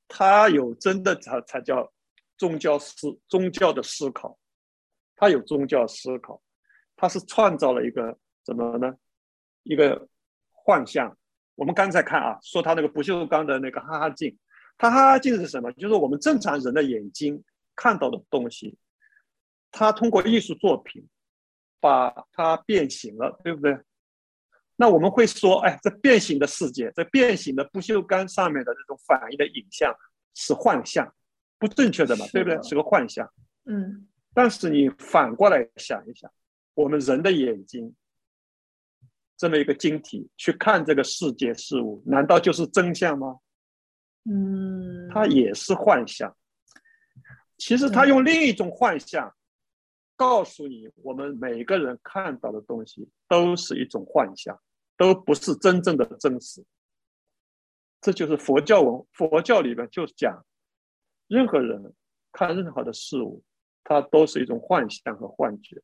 [0.07, 1.93] 他有真的才才叫
[2.39, 4.39] 宗教思宗教的思考，
[5.16, 6.41] 他有宗教思考，
[6.95, 8.95] 他是创造了一个怎么呢？
[9.64, 10.09] 一个
[10.71, 11.16] 幻象。
[11.57, 14.39] 我们刚才看啊，说他那个不锈钢的那个哈哈镜，
[14.79, 15.73] 它哈哈镜是什么？
[15.73, 17.43] 就是我们正常人的眼睛
[17.75, 18.79] 看到的东西，
[19.73, 21.09] 他通过艺术作品
[21.81, 23.77] 把它变形了，对不对？
[24.77, 29.93] 那我们会说，哎，这变形的世界，这变形的不锈钢上面的这种反应的影像
[30.35, 31.12] 是幻象，
[31.59, 32.62] 不正确的嘛，对不对？
[32.62, 33.29] 是个幻象。
[33.64, 34.07] 嗯。
[34.33, 36.31] 但是你反过来想一想，
[36.75, 37.93] 我们人的眼睛
[39.41, 43.38] 这么一个晶体去看这个世界事物，难道就是真相吗？
[44.30, 45.09] 嗯。
[45.09, 46.36] 它也是幻象。
[47.57, 49.34] 其实他用另一种幻象
[50.14, 54.61] 告诉你，我们每个人看到的东西都是一种幻象。
[54.99, 56.62] 都不是真正的真实，
[58.03, 60.45] 这就是佛教文佛教里边就讲，
[61.26, 61.95] 任何人
[62.32, 63.43] 看任何的事物，
[63.82, 65.82] 它都是一种幻象和幻觉。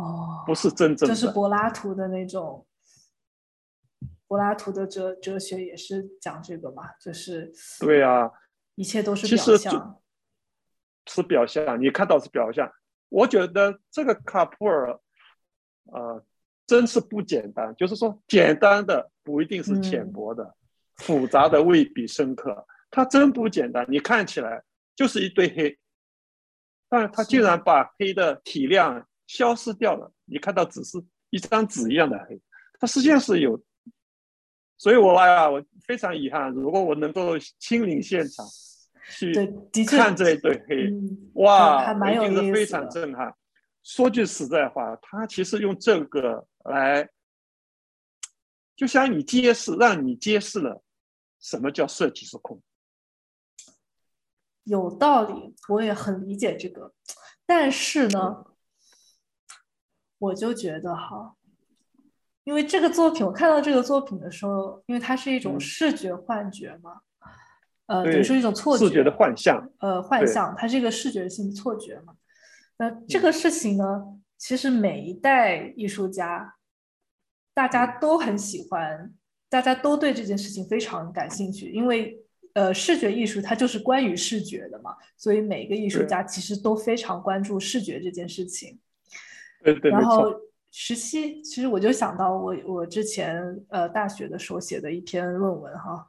[0.00, 1.14] 哦，不是真正的。
[1.14, 2.66] 这是柏拉图的那种，
[4.26, 8.30] 柏拉图的哲哲学也是讲这个嘛，就是对啊，
[8.74, 10.02] 一切都是表象，
[11.06, 12.70] 是表象，你看到是表象。
[13.08, 14.98] 我觉得这个卡普尔，
[15.84, 16.24] 呃。
[16.66, 20.54] 真是不简单，就是说，简单的不一定是浅薄的，
[20.98, 22.64] 复杂的未必深刻。
[22.92, 24.62] 它真不简单，你看起来
[24.94, 25.76] 就是一堆黑，
[26.88, 30.98] 但是它竟然把黑的体量消失掉了，你看到只是
[31.30, 32.40] 一张纸一样的黑，
[32.80, 33.62] 它实际上是有。
[34.76, 38.44] 所以我哎呀，我非常遗憾，如果我能够亲临现场
[39.08, 39.32] 去
[39.86, 40.90] 看这一对黑，
[41.34, 43.32] 哇，一定是非常震撼。
[43.84, 46.46] 说句实在话，他其实用这个。
[46.64, 47.08] 来，
[48.76, 50.82] 就像你揭示，让你揭示了
[51.40, 52.60] 什么叫设计是空，
[54.64, 56.92] 有道理，我也很理解这个。
[57.46, 58.44] 但是呢，
[60.20, 61.34] 我就觉得哈，
[62.44, 67.00] 因为这个作品，我看到这个作品的时候，因为它是一种视觉幻觉嘛，
[67.86, 72.14] 呃，比如说一种错觉，视觉的幻象，呃，幻象，它是一个视觉性错觉嘛。
[72.76, 74.18] 那这个事情呢？
[74.38, 76.54] 其实每一代艺术家，
[77.52, 79.12] 大家都很喜欢，
[79.50, 82.18] 大家都对这件事情非常感兴趣，因为
[82.54, 88.78] 呃，视觉艺术它就是关于视觉的嘛，所以每个艺术家其实都非常关注视觉这件事情。
[89.62, 90.34] 对对，然后
[90.70, 96.06] 十七，其实我就想到我我之前呃大学的时候写的一篇论文哈，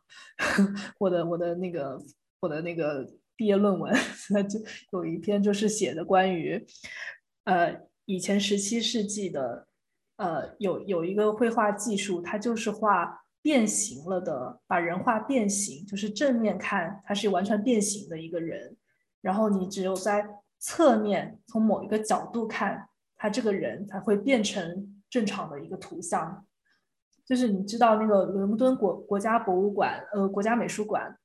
[1.00, 2.00] 我的我的那个
[2.42, 3.94] 我的那个毕业论文，
[4.32, 4.60] 那就
[4.92, 6.66] 有一篇就是写的关于
[7.46, 7.90] 呃。
[8.06, 9.68] 以前十七世纪的，
[10.18, 18.76] 呃，有有一个绘画技术，它就是画变形了的，把人画变形，就是正面看它是完全变形的一个人，
[19.22, 20.28] 然后你只有在
[20.60, 22.90] 侧面从某一个角度看，
[23.22, 26.44] 他这个人才会变成正常的一个图像。
[27.24, 31.16] 就是你知道那个伦敦国国家博物馆，呃，国家美术馆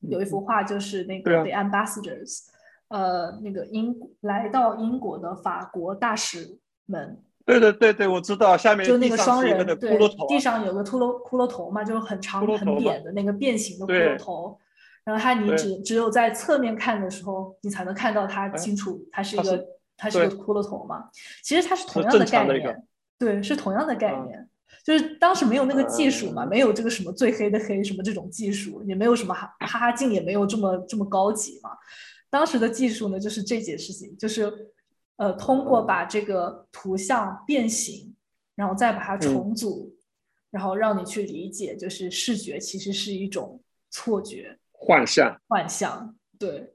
[0.00, 2.40] 有一幅画，就是那个 The Ambassadors。
[2.88, 9.98] 呃，那个英来到英国的法国大使们，对对对对，我知道，下面就那个双人，对，
[10.28, 14.58] 地上有个骷髅骷髅头嘛，就是很长很扁的那个变形的骷髅头，
[15.04, 19.62] 然后它你只只有在侧面看的时候，你才能看到它清楚，它是一个
[19.98, 21.10] 它是个骷髅头嘛，
[21.42, 22.88] 其实它是同样的概念，
[23.18, 24.48] 对，是同样的概念，
[24.84, 31.70] 就是当时没有那个技术嘛，没有这个什么最黑的黑什么这种技术，也没有什么哈哈哈镜，也没有这么这么高级嘛。
[32.30, 34.70] 当时的技术呢，就是这件事情，就是
[35.16, 38.14] 呃，通过把这个图像变形，
[38.54, 39.96] 然后再把它重组，
[40.50, 46.14] 然后让你去理解，就是视觉其实是一种错觉、幻象、幻象。
[46.38, 46.72] 对，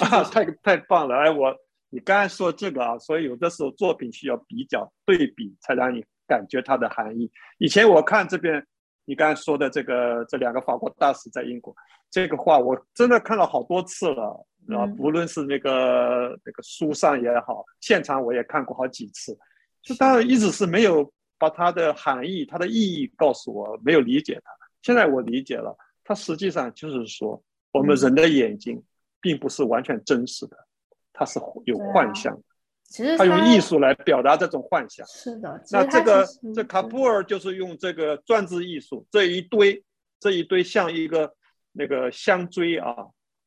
[0.00, 1.14] 啊，太太棒了！
[1.16, 1.56] 哎，我
[1.90, 7.30] 你刚才说这个啊，所以有的时候作品需要比较对比，才让你感觉它的含义。
[7.58, 8.64] 以前我看这边
[9.04, 11.74] 你刚才说的这个这两个法国大使在英国
[12.10, 14.46] 这个话，我真的看了好多次了。
[14.68, 19.38] 啊，不论是那个那个书上也好，现场我也看过好几次，
[19.80, 21.08] 就当然一直是没有
[21.38, 24.50] 把它的含义、它的意义告诉我，没有理解它。
[24.82, 25.72] 现在我理解了，
[26.02, 28.82] 它实际上就是说，我们人的眼睛
[29.20, 30.65] 并不是完全真实的，
[31.16, 32.38] 它是有幻象。
[32.84, 35.04] 其实他用艺术来表达这种幻想。
[35.08, 39.82] 是的，那这个这卡普尔就是用这个装置艺术这一堆
[40.20, 41.34] 这一堆像一个
[41.72, 42.94] 那个香锥啊。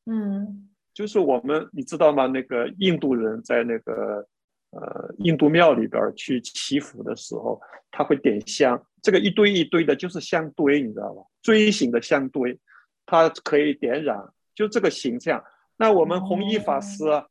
[0.04, 0.66] 嗯。
[0.92, 2.26] 就是我们你知道吗？
[2.26, 4.26] 那个印度人在那个
[4.70, 7.58] 呃印度庙里边去祈福的时候，
[7.92, 11.22] 他会点香，这个一堆一堆的，就是香堆，你知道吧？
[11.42, 12.58] 锥形的香堆，
[13.06, 14.18] 它可以点燃，
[14.54, 15.42] 就这个形象。
[15.76, 17.26] 那我们弘一法师啊，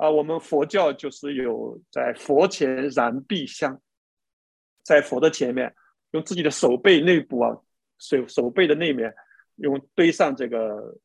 [0.00, 3.78] 啊，我们佛教就是有在佛前燃壁香，
[4.82, 5.74] 在佛的前面，
[6.12, 7.54] 用自己的手背内部啊，
[7.98, 9.14] 手手背的那面，
[9.56, 10.96] 用堆上这个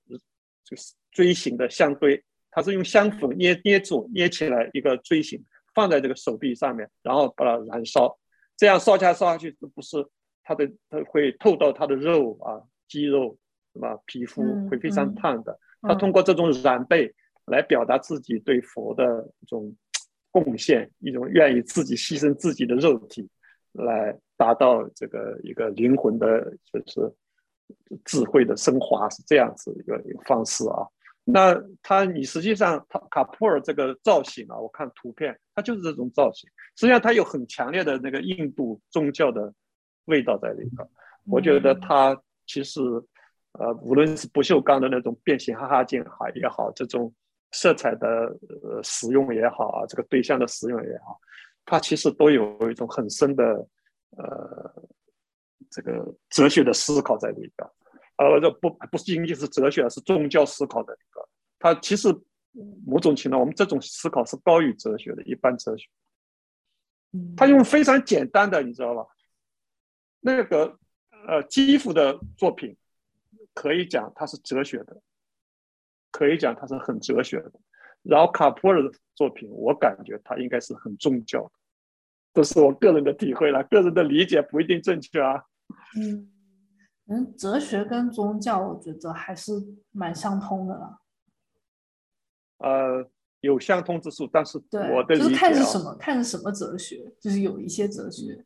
[0.64, 0.82] 这个
[1.12, 5.44] 锥形的香堆，它是用香粉捏捏住捏起来一个锥形，
[5.74, 8.18] 放在这个手臂上面，然后把它燃烧，
[8.56, 9.98] 这样烧下烧下去，不是
[10.42, 13.38] 它的它会透到它的肉啊，肌肉
[13.74, 14.00] 是吧？
[14.06, 15.60] 皮肤会非常烫的。
[15.82, 17.14] 它通过这种染背
[17.46, 19.76] 来表达自己对佛的一种
[20.32, 23.30] 贡献，一种愿意自己牺牲自己的肉体，
[23.74, 27.14] 来达到这个一个灵魂的，就是
[28.04, 30.88] 智慧的升华，是这样子一个一个方式啊。
[31.24, 36.50] 那他，你实际上他卡普尔这个造型啊，我看图片，他就是这种造型。
[36.76, 39.54] 实际上，他有很强烈的那个印度宗教的
[40.06, 40.88] 味道在里头。
[41.26, 42.82] 我觉得他其实。
[43.58, 47.14] 呃，无论是不锈钢的那种变形哈哈镜哈也好，这种
[47.56, 48.08] 色彩的
[48.64, 51.20] 呃使用也好啊，这个对象的使用也好，
[51.64, 53.44] 它其实都有一种很深的
[54.18, 54.84] 呃
[55.72, 57.70] 这个哲学的思考在里边。
[58.18, 61.28] 呃，这不不仅仅是哲学，是宗教思考的一个。
[61.58, 62.10] 它其实
[62.86, 65.88] 某种情况，我们这种思考是高于哲学的一般哲学。
[67.38, 69.06] 他用非常简单的，你知道吧？
[70.20, 70.78] 那个
[71.28, 72.76] 呃基辅的作品。
[73.54, 75.02] 可以讲它是哲学的，
[76.16, 77.52] 可以讲它是很哲学的。
[78.04, 81.52] 然后卡普尔的作品，我感觉他应该是很宗教的，
[82.36, 85.44] 这是我个人的体会了，个人的理解不一定正确啊。
[86.00, 86.32] 嗯，
[87.08, 89.52] 嗯，哲学跟宗教，我觉得还是
[89.92, 91.02] 蛮相通的啦。
[92.60, 93.10] 呃，
[93.42, 94.58] 有相通之处，但是
[94.94, 98.46] 我的就是看是什么，看是什么哲学，就是有一些哲学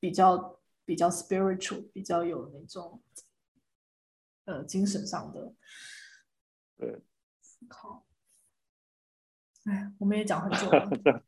[0.00, 3.02] 比较比较 spiritual，比较有那种。
[4.44, 5.52] 呃，精神上的
[6.82, 6.98] 对
[7.40, 8.04] 思考，
[9.66, 11.22] 哎，我们也讲很久了，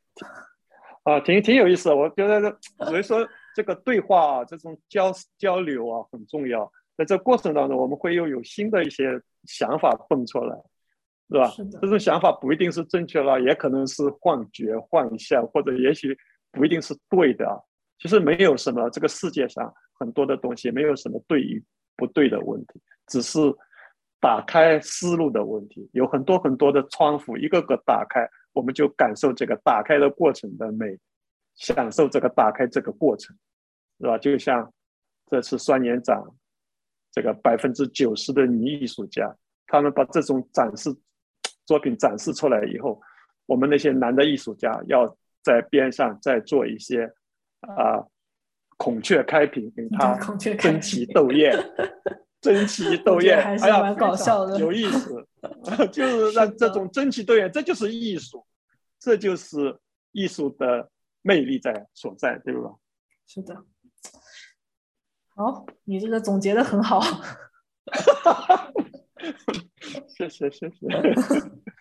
[1.04, 1.94] 啊，挺挺有意思的。
[1.94, 3.24] 我觉得这所以说
[3.54, 6.70] 这个对话啊，这种交交流啊很重要。
[6.96, 10.56] 在这过程当中，我们会又有新的一些想法蹦出来，
[11.30, 11.48] 是吧？
[11.50, 11.78] 是的。
[11.80, 16.18] 这种想法不一定是正确了，也可能是幻觉、幻象，或者也许
[16.50, 17.64] 不一定是对的。
[18.00, 21.62] 其实没有什么，这个世界上很多的东西没有什么对与
[21.96, 22.80] 不对的问题。
[23.06, 23.38] 只是
[24.24, 30.98] 打开思路的问题，有很多很多的窗户，一个个打开，我们就感受这个打开的过程的美，
[31.56, 33.36] 享受这个打开这个过程，
[34.00, 34.16] 是吧？
[34.16, 34.72] 就像
[35.26, 36.24] 这次双年展，
[37.12, 39.30] 这个百分之九十的女艺术家，
[39.66, 40.88] 他们把这种展示
[41.66, 42.98] 作品展示出来以后，
[43.44, 45.06] 我们那些男的艺术家要
[45.42, 47.04] 在边上再做一些
[47.60, 48.02] 啊
[48.78, 50.16] 孔雀开屏，给他
[50.58, 51.54] 争奇斗艳。
[52.44, 55.26] 争奇斗艳，还是蛮搞笑的，有意思，
[55.90, 58.44] 就是让这种争奇斗艳，这就是艺术，
[58.98, 59.78] 这就是
[60.12, 60.90] 艺术的
[61.22, 62.74] 魅力在所在，对吧？
[63.26, 63.64] 是的。
[65.34, 67.00] 好，你这个总结的很好。
[70.06, 70.86] 谢 谢谢谢。